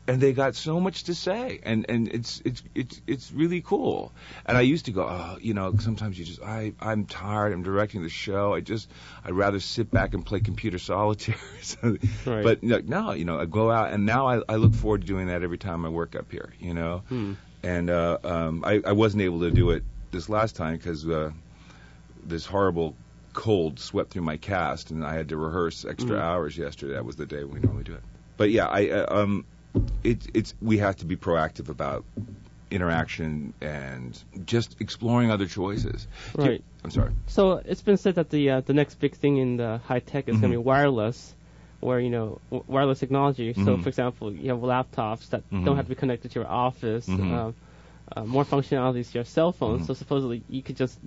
and 0.07 0.19
they 0.21 0.33
got 0.33 0.53
so 0.55 0.79
much 0.79 1.03
to 1.05 1.15
say 1.15 1.59
and 1.63 1.85
and 1.87 2.07
it's 2.09 2.41
it's 2.43 2.61
it's 2.75 3.01
it's 3.07 3.31
really 3.31 3.61
cool 3.61 4.11
and 4.45 4.57
i 4.57 4.61
used 4.61 4.85
to 4.85 4.91
go 4.91 5.03
oh 5.03 5.37
you 5.41 5.53
know 5.53 5.73
sometimes 5.79 6.19
you 6.19 6.25
just 6.25 6.41
i 6.41 6.73
i'm 6.81 7.05
tired 7.05 7.53
i'm 7.53 7.63
directing 7.63 8.03
the 8.03 8.09
show 8.09 8.53
i 8.53 8.59
just 8.59 8.89
i'd 9.23 9.33
rather 9.33 9.59
sit 9.61 9.89
back 9.91 10.13
and 10.13 10.25
play 10.25 10.39
computer 10.41 10.77
solitaire 10.89 11.35
So- 11.61 11.97
Right. 12.25 12.43
but 12.43 12.63
like, 12.63 12.85
no 12.85 13.13
you 13.13 13.23
know 13.25 13.39
i 13.39 13.45
go 13.45 13.71
out 13.71 13.91
and 13.93 14.05
now 14.05 14.27
I, 14.27 14.41
I 14.49 14.55
look 14.57 14.73
forward 14.73 15.01
to 15.01 15.07
doing 15.07 15.27
that 15.27 15.41
every 15.43 15.57
time 15.57 15.85
i 15.85 15.89
work 15.89 16.15
up 16.15 16.29
here 16.31 16.51
you 16.59 16.73
know 16.73 17.03
Hmm. 17.09 17.33
and 17.63 17.89
uh 17.89 18.17
um 18.23 18.63
i 18.65 18.81
i 18.85 18.91
wasn't 18.91 19.23
able 19.23 19.39
to 19.41 19.51
do 19.51 19.71
it 19.71 19.83
this 20.11 20.27
last 20.27 20.55
time 20.57 20.75
because 20.77 21.07
uh 21.07 21.31
this 22.25 22.45
horrible 22.45 22.95
cold 23.33 23.79
swept 23.79 24.11
through 24.11 24.21
my 24.21 24.37
cast 24.37 24.91
and 24.91 25.05
i 25.05 25.13
had 25.15 25.29
to 25.29 25.37
rehearse 25.37 25.85
extra 25.85 26.17
Mm. 26.17 26.21
hours 26.21 26.57
yesterday 26.57 26.93
that 26.93 27.05
was 27.05 27.15
the 27.15 27.25
day 27.25 27.43
we 27.45 27.59
normally 27.61 27.83
do 27.85 27.93
it 27.93 28.03
but 28.37 28.51
yeah 28.51 28.67
i 28.67 28.89
uh, 28.89 29.05
um 29.21 29.45
it, 30.03 30.27
it's 30.33 30.53
we 30.61 30.77
have 30.79 30.95
to 30.97 31.05
be 31.05 31.15
proactive 31.15 31.69
about 31.69 32.05
interaction 32.71 33.53
and 33.61 34.21
just 34.45 34.79
exploring 34.81 35.29
other 35.31 35.45
choices. 35.45 36.07
Do 36.35 36.43
you- 36.43 36.49
Right. 36.49 36.63
I'm 36.83 36.89
sorry. 36.91 37.11
So 37.27 37.61
it's 37.63 37.81
been 37.81 37.95
said 37.97 38.15
that 38.15 38.29
the 38.29 38.49
uh, 38.49 38.61
the 38.61 38.73
next 38.73 38.95
big 38.99 39.15
thing 39.15 39.37
in 39.37 39.57
the 39.57 39.79
high 39.85 39.99
tech 39.99 40.27
is 40.27 40.33
going 40.39 40.51
to 40.51 40.57
be 40.57 40.57
wireless, 40.57 41.33
where 41.79 41.99
you 41.99 42.09
know 42.09 42.41
w- 42.51 42.63
wireless 42.67 42.99
technology. 42.99 43.53
So 43.53 43.77
Mhm. 43.77 43.83
for 43.83 43.89
example, 43.89 44.33
you 44.33 44.49
have 44.49 44.59
laptops 44.59 45.29
that 45.29 45.49
Mhm. 45.49 45.63
don't 45.65 45.75
have 45.77 45.85
to 45.85 45.89
be 45.89 45.95
connected 45.95 46.31
to 46.31 46.39
your 46.39 46.49
office. 46.49 47.07
Mhm. 47.07 47.31
Um, 47.31 47.55
uh, 48.15 48.25
more 48.25 48.43
functionalities 48.43 49.11
to 49.11 49.19
your 49.19 49.23
cell 49.25 49.53
phone. 49.53 49.79
Mhm. 49.79 49.85
So 49.87 49.93
supposedly 49.93 50.43
you 50.49 50.61
could 50.61 50.75
just 50.75 50.99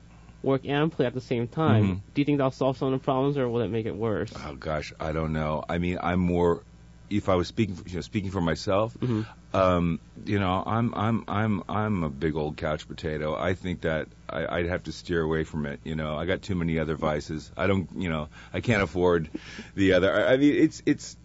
work 0.43 0.63
and 0.65 0.91
play 0.91 1.05
at 1.05 1.13
the 1.13 1.21
same 1.21 1.47
time. 1.47 1.85
Mhm. 1.85 2.01
Do 2.15 2.21
you 2.23 2.25
think 2.25 2.39
that'll 2.39 2.51
solve 2.53 2.79
some 2.79 2.93
of 2.93 2.99
the 2.99 3.05
problems, 3.05 3.37
or 3.37 3.47
will 3.51 3.61
it 3.61 3.69
make 3.69 3.85
it 3.85 3.95
worse? 3.97 4.33
Oh 4.47 4.55
gosh, 4.55 4.95
I 4.99 5.13
don't 5.13 5.33
know. 5.35 5.63
I 5.69 5.77
mean, 5.79 5.99
I'm 6.03 6.21
more. 6.21 6.63
If 7.09 7.29
I 7.29 7.35
was 7.37 7.49
speaking, 7.49 7.79
you 7.87 7.95
know, 7.97 8.01
speaking 8.01 8.31
for 8.31 8.41
myself, 8.41 8.95
hmm 8.95 9.23
um, 9.55 10.01
you 10.25 10.39
know, 10.39 10.63
I'm 10.67 10.93
I'm 10.95 11.25
I'm 11.29 11.63
I'm 11.69 12.03
a 12.03 12.11
big 12.11 12.37
old 12.37 12.57
couch 12.57 12.87
potato. 12.87 13.35
I 13.35 13.55
think 13.55 13.83
that 13.83 14.09
I, 14.29 14.59
I'd 14.59 14.67
have 14.67 14.83
to 14.85 14.93
steer 14.93 15.23
away 15.23 15.45
from 15.45 15.65
it. 15.67 15.81
You 15.85 15.95
know, 15.95 16.17
I 16.17 16.27
got 16.27 16.43
too 16.43 16.55
many 16.55 16.79
other 16.79 16.95
vices. 16.95 17.51
I 17.57 17.67
don't, 17.67 17.89
you 17.97 18.11
know, 18.11 18.29
I 18.53 18.61
can't 18.61 18.83
afford 18.83 19.31
the 19.75 19.95
other. 19.95 20.13
I, 20.13 20.35
I 20.35 20.37
mean, 20.37 20.55
it's 20.55 20.83
it's. 20.85 21.17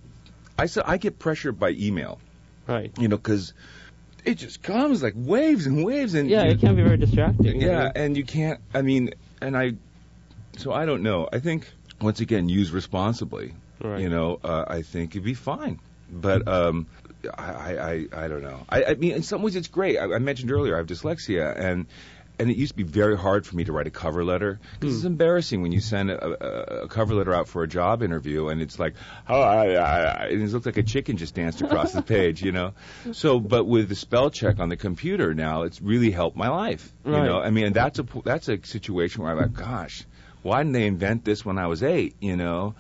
I 0.58 0.68
so 0.68 0.82
I 0.86 0.98
get 0.98 1.20
pressured 1.20 1.60
by 1.60 1.72
email. 1.72 2.20
Right. 2.68 2.92
You 2.98 3.08
know, 3.08 3.18
because 3.18 3.54
it 4.24 4.36
just 4.36 4.62
comes 4.62 5.02
like 5.02 5.14
waves 5.18 5.66
and 5.66 5.84
waves 5.84 6.14
and 6.14 6.30
Yeah, 6.30 6.44
it 6.44 6.60
can 6.60 6.76
be 6.76 6.84
very 6.84 6.98
distracting. 6.98 7.60
yeah, 7.60 7.92
and 7.96 8.16
you 8.16 8.24
can't. 8.24 8.60
I 8.74 8.82
mean, 8.82 9.14
and 9.42 9.58
I. 9.58 9.74
So 10.58 10.72
I 10.72 10.86
don't 10.86 11.02
know. 11.02 11.28
I 11.34 11.40
think 11.40 11.68
once 12.00 12.20
again, 12.20 12.48
use 12.50 12.72
responsibly. 12.72 13.56
Right. 13.84 14.00
You 14.02 14.10
know, 14.10 14.40
uh, 14.44 14.66
I 14.68 14.82
think 14.82 15.12
it'd 15.12 15.24
be 15.24 15.34
fine. 15.34 15.80
But 16.14 16.48
um, 16.48 16.88
I, 17.38 17.78
I, 17.78 18.08
I, 18.26 18.28
don't 18.28 18.42
know. 18.44 18.66
I, 18.70 18.84
I 18.84 18.94
mean, 18.96 19.14
in 19.14 19.24
some 19.24 19.42
ways, 19.44 19.56
it's 19.56 19.70
great. 19.70 19.98
I, 19.98 20.04
I 20.14 20.20
mentioned 20.20 20.52
earlier 20.52 20.76
I 20.76 20.78
have 20.80 20.88
dyslexia, 20.88 21.58
and 21.58 21.86
and 22.40 22.50
it 22.50 22.58
used 22.58 22.72
to 22.72 22.78
be 22.78 22.84
very 22.84 23.16
hard 23.16 23.46
for 23.46 23.56
me 23.56 23.64
to 23.66 23.72
write 23.72 23.86
a 23.86 23.92
cover 23.92 24.24
letter 24.24 24.60
because 24.80 24.96
it's 24.96 25.02
Hmm. 25.04 25.08
embarrassing 25.14 25.62
when 25.62 25.72
you 25.72 25.80
send 25.80 26.10
a, 26.10 26.26
a, 26.26 26.84
a 26.84 26.88
cover 26.88 27.14
letter 27.14 27.34
out 27.34 27.48
for 27.48 27.62
a 27.62 27.68
job 27.68 28.02
interview 28.02 28.48
and 28.48 28.62
it's 28.62 28.80
like, 28.80 28.96
oh, 29.30 29.40
I, 29.42 29.74
I, 29.76 30.02
I, 30.02 30.26
it 30.32 30.40
looks 30.40 30.66
like 30.66 30.78
a 30.78 30.84
chicken 30.84 31.18
just 31.18 31.36
danced 31.36 31.62
across 31.62 31.94
the 31.94 32.02
page, 32.16 32.42
you 32.42 32.52
know. 32.52 32.74
So, 33.12 33.40
but 33.40 33.66
with 33.66 33.90
the 33.90 33.96
spell 33.96 34.32
check 34.32 34.60
on 34.60 34.70
the 34.70 34.78
computer 34.78 35.36
now, 35.36 35.64
it's 35.64 35.82
really 35.82 36.10
helped 36.10 36.36
my 36.36 36.50
life. 36.50 36.92
You 37.06 37.12
know, 37.12 37.40
I 37.42 37.52
mean, 37.52 37.74
that's 37.74 38.00
a 38.00 38.06
that's 38.26 38.50
a 38.50 38.58
situation 38.66 39.22
where 39.22 39.34
I'm 39.34 39.38
like, 39.38 39.54
gosh, 39.54 40.04
why 40.42 40.62
didn't 40.64 40.74
they 40.74 40.88
invent 40.88 41.24
this 41.24 41.46
when 41.46 41.60
I 41.60 41.68
was 41.68 41.84
eight? 41.84 42.16
You 42.22 42.38
know, 42.38 42.74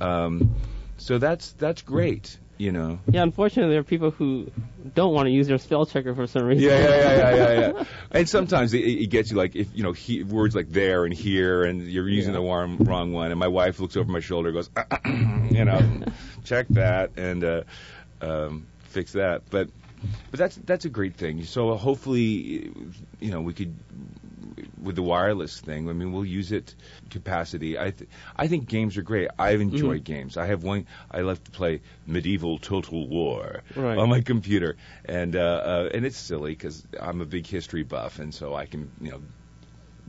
um, 0.00 0.54
so 0.98 1.18
that's 1.18 1.52
that's 1.52 1.82
great. 1.82 2.38
You 2.58 2.72
know. 2.72 3.00
Yeah, 3.10 3.22
unfortunately, 3.22 3.74
there 3.74 3.80
are 3.80 3.84
people 3.84 4.10
who 4.12 4.50
don't 4.94 5.12
want 5.12 5.26
to 5.26 5.30
use 5.30 5.46
their 5.46 5.58
spell 5.58 5.84
checker 5.84 6.14
for 6.14 6.26
some 6.26 6.44
reason. 6.44 6.64
Yeah, 6.64 6.78
yeah, 6.78 6.88
yeah, 6.88 7.16
yeah, 7.16 7.34
yeah, 7.34 7.72
yeah. 7.76 7.84
And 8.12 8.26
sometimes 8.26 8.72
it, 8.72 8.78
it 8.78 9.10
gets 9.10 9.30
you 9.30 9.36
like 9.36 9.54
if 9.54 9.68
you 9.74 9.82
know 9.82 9.92
he, 9.92 10.22
words 10.22 10.54
like 10.56 10.70
there 10.70 11.04
and 11.04 11.12
here, 11.12 11.64
and 11.64 11.82
you're 11.86 12.08
using 12.08 12.32
Yeah. 12.32 12.40
the 12.40 12.46
wrong, 12.46 12.78
wrong 12.78 13.12
one. 13.12 13.30
And 13.30 13.38
my 13.38 13.48
wife 13.48 13.78
looks 13.78 13.94
over 13.94 14.10
my 14.10 14.20
shoulder, 14.20 14.48
and 14.48 14.56
goes, 14.56 14.70
you 15.54 15.66
know, 15.66 16.02
check 16.44 16.66
that 16.70 17.10
and 17.18 17.44
uh, 17.44 17.62
um, 18.22 18.66
fix 18.84 19.12
that. 19.12 19.42
But 19.50 19.68
but 20.30 20.38
that's 20.38 20.56
that's 20.56 20.86
a 20.86 20.90
great 20.90 21.16
thing. 21.16 21.44
So 21.44 21.76
hopefully, 21.76 22.72
you 23.20 23.30
know, 23.32 23.42
we 23.42 23.52
could 23.52 23.74
with 24.80 24.96
the 24.96 25.02
wireless 25.02 25.60
thing. 25.60 25.88
I 25.88 25.92
mean, 25.92 26.12
we'll 26.12 26.24
use 26.24 26.52
it 26.52 26.74
capacity. 27.10 27.78
I 27.78 27.90
th- 27.90 28.08
I 28.36 28.46
think 28.48 28.68
games 28.68 28.96
are 28.96 29.02
great. 29.02 29.28
I've 29.38 29.60
enjoyed 29.60 30.04
games. 30.04 30.36
I 30.36 30.46
have 30.46 30.62
one. 30.62 30.86
I 31.10 31.20
love 31.20 31.42
to 31.44 31.50
play 31.50 31.80
Medieval 32.06 32.58
Total 32.58 33.06
War 33.08 33.62
Right. 33.74 33.98
on 33.98 34.08
my 34.08 34.20
computer, 34.20 34.76
and 35.04 35.36
uh, 35.36 35.38
uh, 35.40 35.88
and 35.94 36.04
it's 36.06 36.16
silly 36.18 36.52
because 36.52 36.84
I'm 37.00 37.20
a 37.20 37.26
big 37.26 37.46
history 37.46 37.82
buff, 37.82 38.18
and 38.18 38.34
so 38.34 38.54
I 38.54 38.66
can 38.66 38.90
you 39.00 39.10
know 39.12 39.20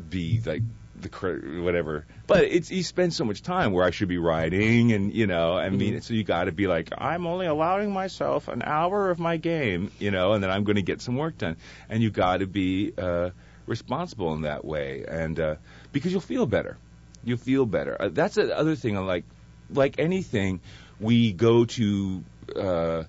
be 0.09 0.41
like 0.45 0.61
the 0.99 1.09
cr- 1.09 1.61
whatever. 1.61 2.05
But 2.25 2.45
it's 2.45 2.71
you 2.71 2.83
spend 2.83 3.13
so 3.13 3.23
much 3.25 3.41
time 3.43 3.71
where 3.71 3.85
I 3.85 3.91
should 3.91 4.07
be 4.07 4.17
writing, 4.17 4.91
and 4.93 5.13
you 5.13 5.27
know, 5.27 5.53
I 5.57 5.69
mean, 5.69 5.95
Mhm. 5.95 6.03
so 6.03 6.13
you 6.13 6.23
got 6.23 6.45
to 6.45 6.51
be 6.51 6.67
like, 6.67 6.89
I'm 6.97 7.27
only 7.27 7.45
allowing 7.45 7.91
myself 7.91 8.47
an 8.47 8.61
hour 8.63 9.09
of 9.09 9.19
my 9.19 9.37
game, 9.37 9.91
you 9.99 10.11
know, 10.11 10.33
and 10.33 10.43
then 10.43 10.49
I'm 10.49 10.63
going 10.63 10.75
to 10.77 10.81
get 10.81 11.01
some 11.01 11.15
work 11.15 11.37
done, 11.37 11.57
and 11.89 12.01
you 12.01 12.09
got 12.09 12.37
to 12.37 12.47
be 12.47 12.93
uh, 12.97 13.29
responsible 13.67 14.33
in 14.33 14.41
that 14.41 14.65
way, 14.65 15.05
and 15.07 15.39
uh, 15.39 15.55
because 15.91 16.11
you'll 16.11 16.21
feel 16.21 16.47
better, 16.47 16.77
you'll 17.23 17.37
feel 17.37 17.65
better. 17.65 17.95
Uh, 18.01 18.09
that's 18.11 18.35
the 18.35 18.57
other 18.57 18.75
thing. 18.75 18.95
Like, 18.95 19.25
like 19.69 19.99
anything, 19.99 20.61
we 20.99 21.33
go 21.33 21.65
to. 21.65 22.23
Uh, 22.55 23.03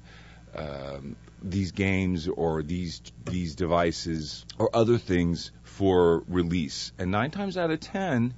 um, 0.55 1.17
these 1.43 1.73
games 1.73 2.29
or 2.29 2.63
these 2.63 3.01
these 3.25 3.55
devices 3.55 4.45
or 4.59 4.71
other 4.75 4.99
things 4.99 5.53
for 5.63 6.25
release. 6.29 6.93
And 6.99 7.11
nine 7.11 7.31
times 7.31 7.57
out 7.57 7.71
of 7.71 7.81
ten, 7.81 8.35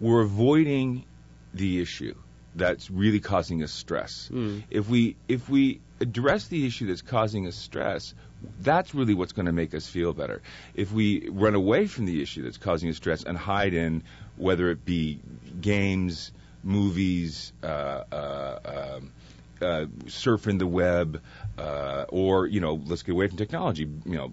we're 0.00 0.22
avoiding 0.22 1.04
the 1.52 1.80
issue 1.80 2.14
that's 2.54 2.90
really 2.90 3.20
causing 3.20 3.62
us 3.62 3.72
stress. 3.72 4.30
Mm. 4.32 4.64
If 4.70 4.88
we 4.88 5.16
if 5.28 5.48
we 5.48 5.80
address 6.00 6.48
the 6.48 6.66
issue 6.66 6.86
that's 6.86 7.02
causing 7.02 7.46
us 7.46 7.56
stress, 7.56 8.14
that's 8.60 8.94
really 8.94 9.14
what's 9.14 9.32
going 9.32 9.46
to 9.46 9.52
make 9.52 9.74
us 9.74 9.86
feel 9.86 10.12
better. 10.12 10.42
If 10.74 10.92
we 10.92 11.28
run 11.28 11.54
away 11.54 11.86
from 11.86 12.06
the 12.06 12.22
issue 12.22 12.42
that's 12.42 12.56
causing 12.56 12.90
us 12.90 12.96
stress 12.96 13.24
and 13.24 13.36
hide 13.36 13.74
in 13.74 14.02
whether 14.36 14.70
it 14.70 14.84
be 14.84 15.20
games, 15.60 16.32
movies, 16.62 17.52
uh, 17.62 17.66
uh, 18.12 18.96
um, 18.96 19.12
uh, 19.60 19.86
surfing 20.06 20.58
the 20.58 20.66
web, 20.66 21.20
uh, 21.58 22.04
or 22.08 22.46
you 22.46 22.60
know, 22.60 22.80
let's 22.86 23.02
get 23.02 23.12
away 23.12 23.26
from 23.26 23.36
technology. 23.36 23.88
You 24.04 24.16
know, 24.16 24.32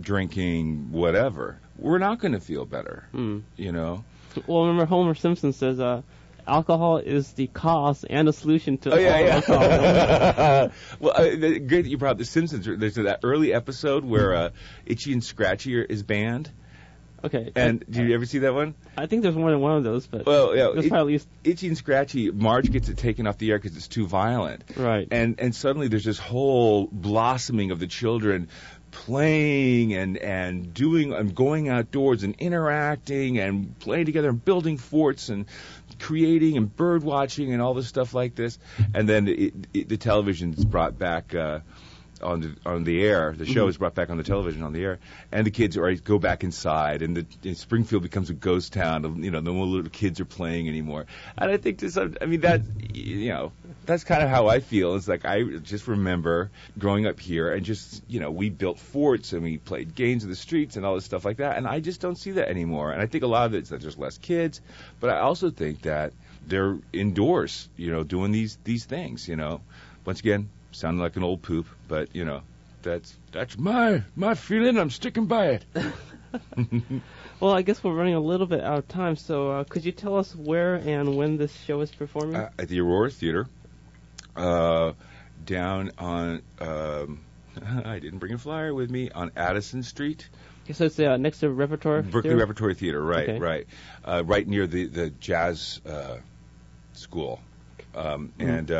drinking, 0.00 0.90
whatever. 0.90 1.58
We're 1.78 1.98
not 1.98 2.18
going 2.18 2.32
to 2.32 2.40
feel 2.40 2.64
better. 2.64 3.04
Mm. 3.14 3.42
You 3.56 3.72
know. 3.72 4.04
Well, 4.46 4.62
remember 4.62 4.84
Homer 4.84 5.14
Simpson 5.14 5.52
says, 5.52 5.80
uh, 5.80 6.02
alcohol 6.50 6.98
is 6.98 7.32
the 7.32 7.46
cause 7.46 8.04
and 8.04 8.26
the 8.28 8.32
solution 8.32 8.76
to 8.78 8.92
Oh 8.94 8.98
yeah, 8.98 9.18
yeah. 9.48 10.68
well, 11.00 11.12
uh, 11.14 11.22
the- 11.22 11.58
great 11.60 11.82
that 11.82 11.88
you 11.90 11.98
brought 11.98 12.12
up 12.12 12.18
The 12.18 12.24
Simpsons. 12.24 12.66
There's 12.66 12.94
that 12.96 13.20
early 13.22 13.52
episode 13.54 14.04
where 14.04 14.34
uh, 14.34 14.50
Itchy 14.86 15.12
and 15.12 15.22
Scratchy 15.24 15.80
is 15.80 16.02
banned. 16.02 16.50
Okay. 17.22 17.52
And 17.54 17.80
did 17.80 18.08
you 18.08 18.14
ever 18.14 18.24
see 18.24 18.38
that 18.40 18.54
one? 18.54 18.74
I 18.96 19.04
think 19.04 19.22
there's 19.22 19.36
more 19.36 19.50
than 19.50 19.60
one 19.60 19.76
of 19.76 19.84
those, 19.84 20.06
but 20.06 20.24
Well, 20.24 20.56
yeah, 20.56 20.70
there's 20.72 20.86
it- 20.86 20.88
probably 20.88 21.14
at 21.14 21.20
least 21.20 21.28
Itchy 21.44 21.68
and 21.68 21.76
Scratchy. 21.76 22.30
Marge 22.30 22.70
gets 22.72 22.88
it 22.88 22.96
taken 22.96 23.26
off 23.26 23.36
the 23.36 23.50
air 23.50 23.58
because 23.58 23.76
it's 23.76 23.88
too 23.88 24.06
violent. 24.06 24.64
right. 24.76 25.06
and 25.10 25.38
and 25.38 25.54
suddenly 25.54 25.88
there's 25.88 26.04
this 26.04 26.18
whole 26.18 26.86
blossoming 26.90 27.70
of 27.72 27.78
the 27.78 27.86
children 27.86 28.48
playing 28.90 29.94
and 29.94 30.16
and 30.18 30.74
doing 30.74 31.12
and 31.12 31.32
going 31.34 31.68
outdoors 31.68 32.24
and 32.24 32.34
interacting 32.38 33.38
and 33.38 33.78
playing 33.78 34.04
together 34.06 34.30
and 34.30 34.44
building 34.44 34.78
forts 34.78 35.28
and 35.28 35.46
creating 36.00 36.56
and 36.56 36.74
bird 36.74 37.02
watching 37.04 37.52
and 37.52 37.62
all 37.62 37.74
this 37.74 37.86
stuff 37.86 38.14
like 38.14 38.34
this. 38.34 38.58
And 38.94 39.08
then 39.08 39.28
it, 39.28 39.54
it, 39.72 39.88
the 39.88 39.96
television's 39.96 40.64
brought 40.64 40.98
back 40.98 41.34
uh 41.34 41.60
on 42.22 42.40
the 42.40 42.56
on 42.66 42.84
the 42.84 43.02
air. 43.02 43.32
The 43.36 43.46
show 43.46 43.62
mm-hmm. 43.62 43.70
is 43.70 43.78
brought 43.78 43.94
back 43.94 44.10
on 44.10 44.16
the 44.16 44.22
television 44.22 44.62
on 44.62 44.72
the 44.72 44.82
air, 44.82 44.98
and 45.32 45.46
the 45.46 45.50
kids 45.50 45.76
are 45.76 45.94
go 45.94 46.18
back 46.18 46.44
inside, 46.44 47.02
and 47.02 47.16
the 47.16 47.26
and 47.44 47.56
Springfield 47.56 48.02
becomes 48.02 48.30
a 48.30 48.34
ghost 48.34 48.72
town. 48.72 49.22
You 49.22 49.30
know, 49.30 49.40
no 49.40 49.52
little 49.52 49.90
kids 49.90 50.20
are 50.20 50.24
playing 50.24 50.68
anymore. 50.68 51.06
And 51.36 51.50
I 51.50 51.56
think 51.56 51.78
this, 51.78 51.96
uh, 51.96 52.10
I 52.20 52.26
mean, 52.26 52.40
that 52.40 52.62
you 52.94 53.30
know, 53.30 53.52
that's 53.86 54.04
kind 54.04 54.22
of 54.22 54.28
how 54.28 54.48
I 54.48 54.60
feel. 54.60 54.94
It's 54.96 55.08
like 55.08 55.24
I 55.24 55.42
just 55.42 55.88
remember 55.88 56.50
growing 56.78 57.06
up 57.06 57.20
here, 57.20 57.52
and 57.52 57.64
just 57.64 58.02
you 58.08 58.20
know, 58.20 58.30
we 58.30 58.50
built 58.50 58.78
forts 58.78 59.32
and 59.32 59.42
we 59.42 59.58
played 59.58 59.94
games 59.94 60.24
in 60.24 60.30
the 60.30 60.36
streets 60.36 60.76
and 60.76 60.84
all 60.84 60.94
this 60.94 61.04
stuff 61.04 61.24
like 61.24 61.38
that. 61.38 61.56
And 61.56 61.66
I 61.66 61.80
just 61.80 62.00
don't 62.00 62.16
see 62.16 62.32
that 62.32 62.48
anymore. 62.48 62.92
And 62.92 63.00
I 63.00 63.06
think 63.06 63.24
a 63.24 63.28
lot 63.28 63.46
of 63.46 63.54
it's 63.54 63.70
that 63.70 63.80
there's 63.80 63.98
less 63.98 64.18
kids, 64.18 64.60
but 65.00 65.10
I 65.10 65.20
also 65.20 65.50
think 65.50 65.82
that 65.82 66.12
they're 66.46 66.78
indoors, 66.92 67.68
you 67.76 67.90
know, 67.90 68.02
doing 68.02 68.32
these 68.32 68.58
these 68.64 68.84
things. 68.84 69.28
You 69.28 69.36
know, 69.36 69.60
once 70.04 70.20
again, 70.20 70.50
sounding 70.72 71.00
like 71.02 71.16
an 71.16 71.22
old 71.22 71.42
poop, 71.42 71.66
but 71.88 72.14
you 72.14 72.24
know, 72.24 72.42
that's 72.82 73.16
that's 73.32 73.58
my 73.58 74.02
my 74.16 74.34
feeling. 74.34 74.78
I'm 74.78 74.90
sticking 74.90 75.26
by 75.26 75.46
it. 75.46 75.64
Well, 77.40 77.52
I 77.52 77.62
guess 77.62 77.82
we're 77.82 77.94
running 77.94 78.14
a 78.14 78.20
little 78.20 78.46
bit 78.46 78.60
out 78.60 78.78
of 78.78 78.88
time, 78.88 79.16
so 79.16 79.50
uh, 79.50 79.64
could 79.64 79.84
you 79.84 79.92
tell 79.92 80.16
us 80.16 80.36
where 80.36 80.74
and 80.74 81.16
when 81.16 81.38
this 81.38 81.52
show 81.64 81.80
is 81.80 81.90
performing? 81.90 82.36
uh, 82.36 82.50
at 82.58 82.68
the 82.68 82.80
Aurora 82.80 83.10
Theater, 83.10 83.46
uh, 84.36 84.92
down 85.44 85.90
on. 85.98 86.42
Um, 86.60 87.24
I 87.84 87.98
didn't 87.98 88.18
bring 88.18 88.34
a 88.34 88.38
flyer 88.38 88.74
with 88.74 88.90
me 88.90 89.10
on 89.10 89.32
Addison 89.36 89.82
Street, 89.82 90.28
Okay, 90.64 90.74
so 90.74 90.84
it's 90.84 91.00
uh, 91.00 91.16
next 91.16 91.40
to 91.40 91.50
Repertoire. 91.50 92.02
Berkeley 92.02 92.20
Theater? 92.22 92.36
Repertory 92.36 92.74
Theater. 92.74 93.02
Right, 93.02 93.28
Okay. 93.28 93.38
right, 93.38 93.66
uh, 94.04 94.22
right 94.26 94.46
near 94.46 94.66
the 94.66 94.86
the 94.86 95.10
jazz 95.10 95.80
uh, 95.86 96.18
school, 96.92 97.40
um, 97.94 98.32
Mm-hmm. 98.38 98.48
and 98.50 98.70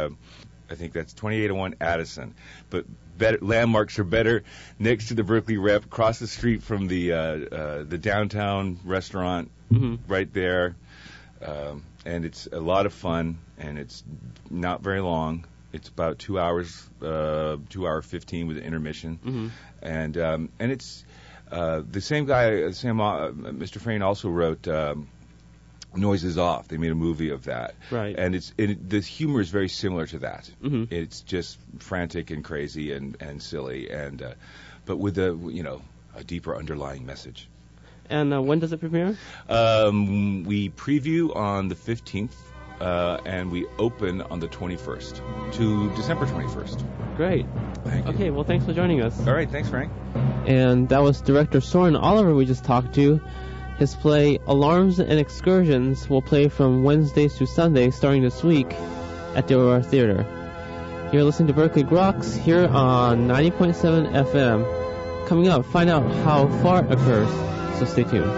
I 0.70 0.74
think 0.76 0.92
that's 0.92 1.12
2801 1.14 1.74
Addison. 1.80 2.34
But 2.70 2.84
better 3.18 3.38
landmarks 3.42 3.98
are 3.98 4.04
better 4.04 4.44
next 4.78 5.08
to 5.08 5.14
the 5.14 5.24
Berkeley 5.24 5.56
Rep, 5.58 5.84
across 5.84 6.18
the 6.20 6.26
street 6.28 6.62
from 6.62 6.86
the 6.86 7.12
uh, 7.12 7.16
uh, 7.18 7.82
the 7.84 7.98
downtown 7.98 8.78
restaurant, 8.84 9.50
Mhm. 9.72 9.98
right 10.08 10.32
there. 10.32 10.76
Um, 11.44 11.82
and 12.06 12.24
it's 12.24 12.46
a 12.50 12.60
lot 12.60 12.86
of 12.86 12.92
fun, 12.92 13.38
and 13.58 13.78
it's 13.78 14.04
not 14.50 14.82
very 14.82 15.00
long. 15.00 15.44
It's 15.72 15.88
about 15.88 16.18
two 16.18 16.38
hours, 16.38 16.88
uh, 17.02 17.56
two 17.68 17.86
hour 17.86 18.02
fifteen 18.02 18.46
with 18.46 18.56
an 18.58 18.64
intermission, 18.64 19.18
Mhm. 19.24 19.50
and 19.82 20.16
um, 20.18 20.48
and 20.60 20.70
it's 20.72 21.04
uh, 21.50 21.82
the 21.90 22.00
same 22.00 22.26
guy, 22.26 22.62
uh, 22.62 22.72
Sam, 22.72 23.00
uh, 23.00 23.30
Mr. 23.30 23.80
Frayn 23.80 24.02
also 24.02 24.28
wrote 24.28 24.68
um, 24.68 25.08
Noises 25.94 26.38
Off. 26.38 26.68
They 26.68 26.76
made 26.76 26.90
a 26.92 26.94
movie 26.94 27.30
of 27.30 27.44
that, 27.44 27.74
Right. 27.90 28.14
and 28.18 28.34
it's 28.34 28.52
it, 28.58 28.88
the 28.88 29.00
humor 29.00 29.40
is 29.40 29.50
very 29.50 29.68
similar 29.68 30.06
to 30.06 30.18
that. 30.20 30.50
Mhm. 30.62 30.90
It's 30.92 31.20
just 31.22 31.58
frantic 31.78 32.30
and 32.30 32.44
crazy 32.44 32.92
and 32.92 33.16
and 33.20 33.42
silly, 33.42 33.90
and 33.90 34.22
uh, 34.22 34.32
but 34.86 34.98
with 34.98 35.18
a 35.18 35.36
you 35.48 35.62
know 35.62 35.82
a 36.16 36.22
deeper 36.24 36.56
underlying 36.56 37.06
message. 37.06 37.48
And 38.08 38.34
uh, 38.34 38.42
when 38.42 38.58
does 38.58 38.72
it 38.72 38.78
premiere? 38.80 39.16
Um, 39.48 40.42
we 40.44 40.70
preview 40.70 41.34
on 41.36 41.68
the 41.68 41.76
15th, 41.76 42.32
uh, 42.80 43.18
and 43.24 43.52
we 43.52 43.66
open 43.78 44.20
on 44.22 44.40
the 44.40 44.48
21st 44.48 45.52
to 45.52 45.90
December 45.94 46.26
21st. 46.26 47.16
Great. 47.16 47.46
Thank 47.84 48.06
you. 48.06 48.12
Okay, 48.12 48.30
well, 48.30 48.42
thanks 48.44 48.64
for 48.64 48.72
joining 48.72 49.00
us. 49.00 49.16
All 49.28 49.34
right. 49.34 49.48
Thanks, 49.48 49.68
Frank. 49.68 49.92
And 50.46 50.88
that 50.88 51.02
was 51.02 51.20
director 51.20 51.60
Soren 51.60 51.94
Oliver 51.94 52.34
we 52.34 52.46
just 52.46 52.64
talked 52.64 52.94
to. 52.96 53.20
His 53.80 53.94
play 53.94 54.38
Alarms 54.46 55.00
and 55.00 55.18
Excursions 55.18 56.10
will 56.10 56.20
play 56.20 56.48
from 56.48 56.82
Wednesdays 56.82 57.36
to 57.38 57.46
Sundays 57.46 57.96
starting 57.96 58.20
this 58.20 58.44
week 58.44 58.74
at 59.34 59.48
the 59.48 59.58
Aurora 59.58 59.82
Theater. 59.82 60.26
You're 61.14 61.24
listening 61.24 61.46
to 61.46 61.54
Berkeley 61.54 61.84
Groks 61.84 62.36
here 62.36 62.68
on 62.68 63.26
90.7 63.26 64.12
FM. 64.12 65.26
Coming 65.26 65.48
up, 65.48 65.64
find 65.64 65.88
out 65.88 66.02
how 66.24 66.46
fart 66.60 66.92
occurs, 66.92 67.30
so 67.78 67.86
stay 67.86 68.04
tuned. 68.04 68.30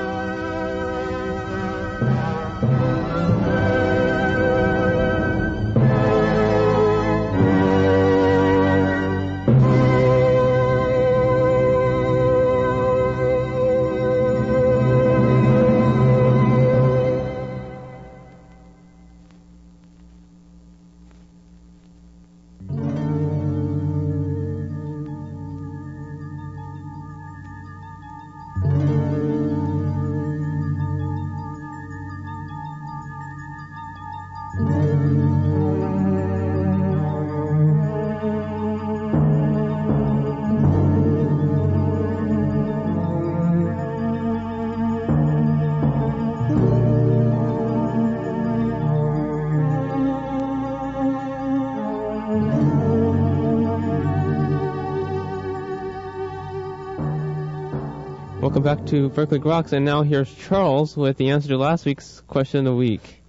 Welcome 58.53 58.65
back 58.65 58.85
to 58.89 59.09
Berkeley 59.09 59.39
Groks, 59.39 59.73
and 59.73 59.83
now 59.83 60.03
here's 60.03 60.31
Charles 60.31 60.95
with 60.95 61.17
the 61.17 61.31
answer 61.31 61.49
to 61.49 61.57
last 61.57 61.87
week's 61.87 62.21
question 62.29 62.59
of 62.59 62.65
the 62.67 62.75
week. 62.75 63.23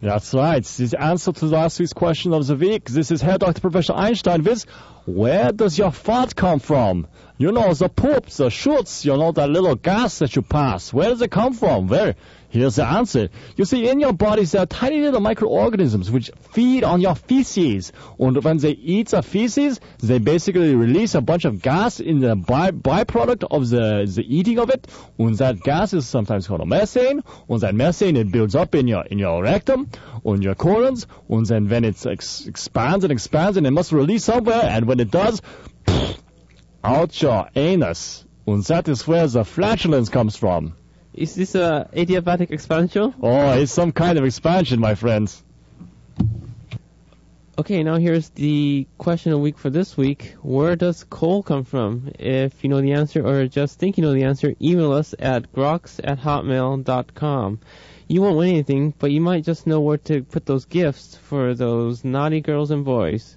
That's 0.00 0.34
right. 0.34 0.64
The 0.64 0.96
answer 0.98 1.32
to 1.32 1.46
last 1.46 1.78
week's 1.78 1.92
question 1.92 2.34
of 2.34 2.48
the 2.48 2.56
week. 2.56 2.86
This 2.86 3.12
is 3.12 3.22
Herr 3.22 3.38
Dr. 3.38 3.60
Professor 3.60 3.92
Einstein 3.92 4.42
with 4.42 4.66
Where 5.06 5.52
does 5.52 5.78
your 5.78 5.92
fart 5.92 6.34
come 6.34 6.60
from? 6.60 7.06
You 7.36 7.50
know, 7.50 7.74
the 7.74 7.88
poop, 7.88 8.26
the 8.26 8.48
shoots, 8.48 9.04
you 9.04 9.16
know, 9.16 9.32
that 9.32 9.50
little 9.50 9.74
gas 9.74 10.20
that 10.20 10.36
you 10.36 10.42
pass. 10.42 10.92
Where 10.92 11.08
does 11.10 11.20
it 11.20 11.32
come 11.32 11.52
from? 11.52 11.88
Well, 11.88 12.14
here's 12.48 12.76
the 12.76 12.86
answer. 12.86 13.28
You 13.56 13.64
see, 13.64 13.88
in 13.88 13.98
your 13.98 14.12
bodies 14.12 14.52
there 14.52 14.62
are 14.62 14.66
tiny 14.66 15.00
little 15.00 15.20
microorganisms 15.20 16.12
which 16.12 16.30
feed 16.52 16.84
on 16.84 17.00
your 17.00 17.16
feces. 17.16 17.92
And 18.20 18.42
when 18.44 18.58
they 18.58 18.70
eat 18.70 19.08
the 19.08 19.22
feces, 19.22 19.80
they 19.98 20.18
basically 20.18 20.76
release 20.76 21.16
a 21.16 21.20
bunch 21.20 21.44
of 21.44 21.60
gas 21.60 21.98
in 21.98 22.20
the 22.20 22.36
by- 22.36 22.70
byproduct 22.70 23.48
of 23.50 23.68
the, 23.68 24.08
the 24.14 24.24
eating 24.24 24.60
of 24.60 24.70
it. 24.70 24.86
And 25.18 25.36
that 25.38 25.58
gas 25.58 25.92
is 25.92 26.06
sometimes 26.06 26.46
called 26.46 26.66
methane. 26.68 27.20
And 27.48 27.60
that 27.62 27.74
methane, 27.74 28.16
it 28.16 28.30
builds 28.30 28.54
up 28.54 28.76
in 28.76 28.86
your, 28.86 29.04
in 29.06 29.18
your 29.18 29.42
rectum, 29.42 29.90
on 30.24 30.40
your 30.40 30.54
colons. 30.54 31.08
And 31.28 31.44
then 31.46 31.68
when 31.68 31.84
it 31.84 32.06
ex- 32.06 32.46
expands 32.46 33.04
and 33.04 33.12
expands 33.12 33.56
and 33.56 33.66
it 33.66 33.72
must 33.72 33.90
release 33.90 34.22
somewhere. 34.22 34.62
And 34.62 34.86
when 34.94 35.00
it 35.00 35.10
does, 35.10 35.42
out 36.84 37.20
your 37.20 37.48
anus. 37.56 38.24
And 38.46 38.62
that 38.64 38.88
is 38.88 39.06
where 39.08 39.26
the 39.26 39.44
flatulence 39.44 40.08
comes 40.08 40.36
from. 40.36 40.76
Is 41.12 41.34
this 41.34 41.56
a 41.56 41.88
adiabatic 41.92 42.52
expansion? 42.52 43.12
Oh, 43.20 43.50
it's 43.50 43.72
some 43.72 43.90
kind 43.90 44.18
of 44.18 44.24
expansion, 44.24 44.78
my 44.78 44.94
friends. 44.94 45.42
Okay, 47.58 47.82
now 47.82 47.96
here's 47.96 48.28
the 48.30 48.86
question 48.98 49.32
of 49.32 49.38
the 49.38 49.42
week 49.42 49.58
for 49.58 49.70
this 49.70 49.96
week. 49.96 50.34
Where 50.42 50.76
does 50.76 51.02
coal 51.04 51.42
come 51.42 51.64
from? 51.64 52.12
If 52.18 52.62
you 52.62 52.70
know 52.70 52.80
the 52.80 52.92
answer 52.92 53.26
or 53.26 53.48
just 53.48 53.78
think 53.78 53.96
you 53.96 54.02
know 54.02 54.12
the 54.12 54.24
answer, 54.24 54.54
email 54.62 54.92
us 54.92 55.14
at 55.18 55.52
grox 55.52 56.00
at 56.04 56.20
hotmail.com. 56.20 57.60
You 58.06 58.22
won't 58.22 58.36
win 58.36 58.50
anything, 58.50 58.94
but 58.98 59.10
you 59.10 59.20
might 59.20 59.44
just 59.44 59.66
know 59.66 59.80
where 59.80 59.98
to 59.98 60.22
put 60.22 60.46
those 60.46 60.66
gifts 60.66 61.16
for 61.16 61.54
those 61.54 62.04
naughty 62.04 62.40
girls 62.40 62.70
and 62.70 62.84
boys. 62.84 63.36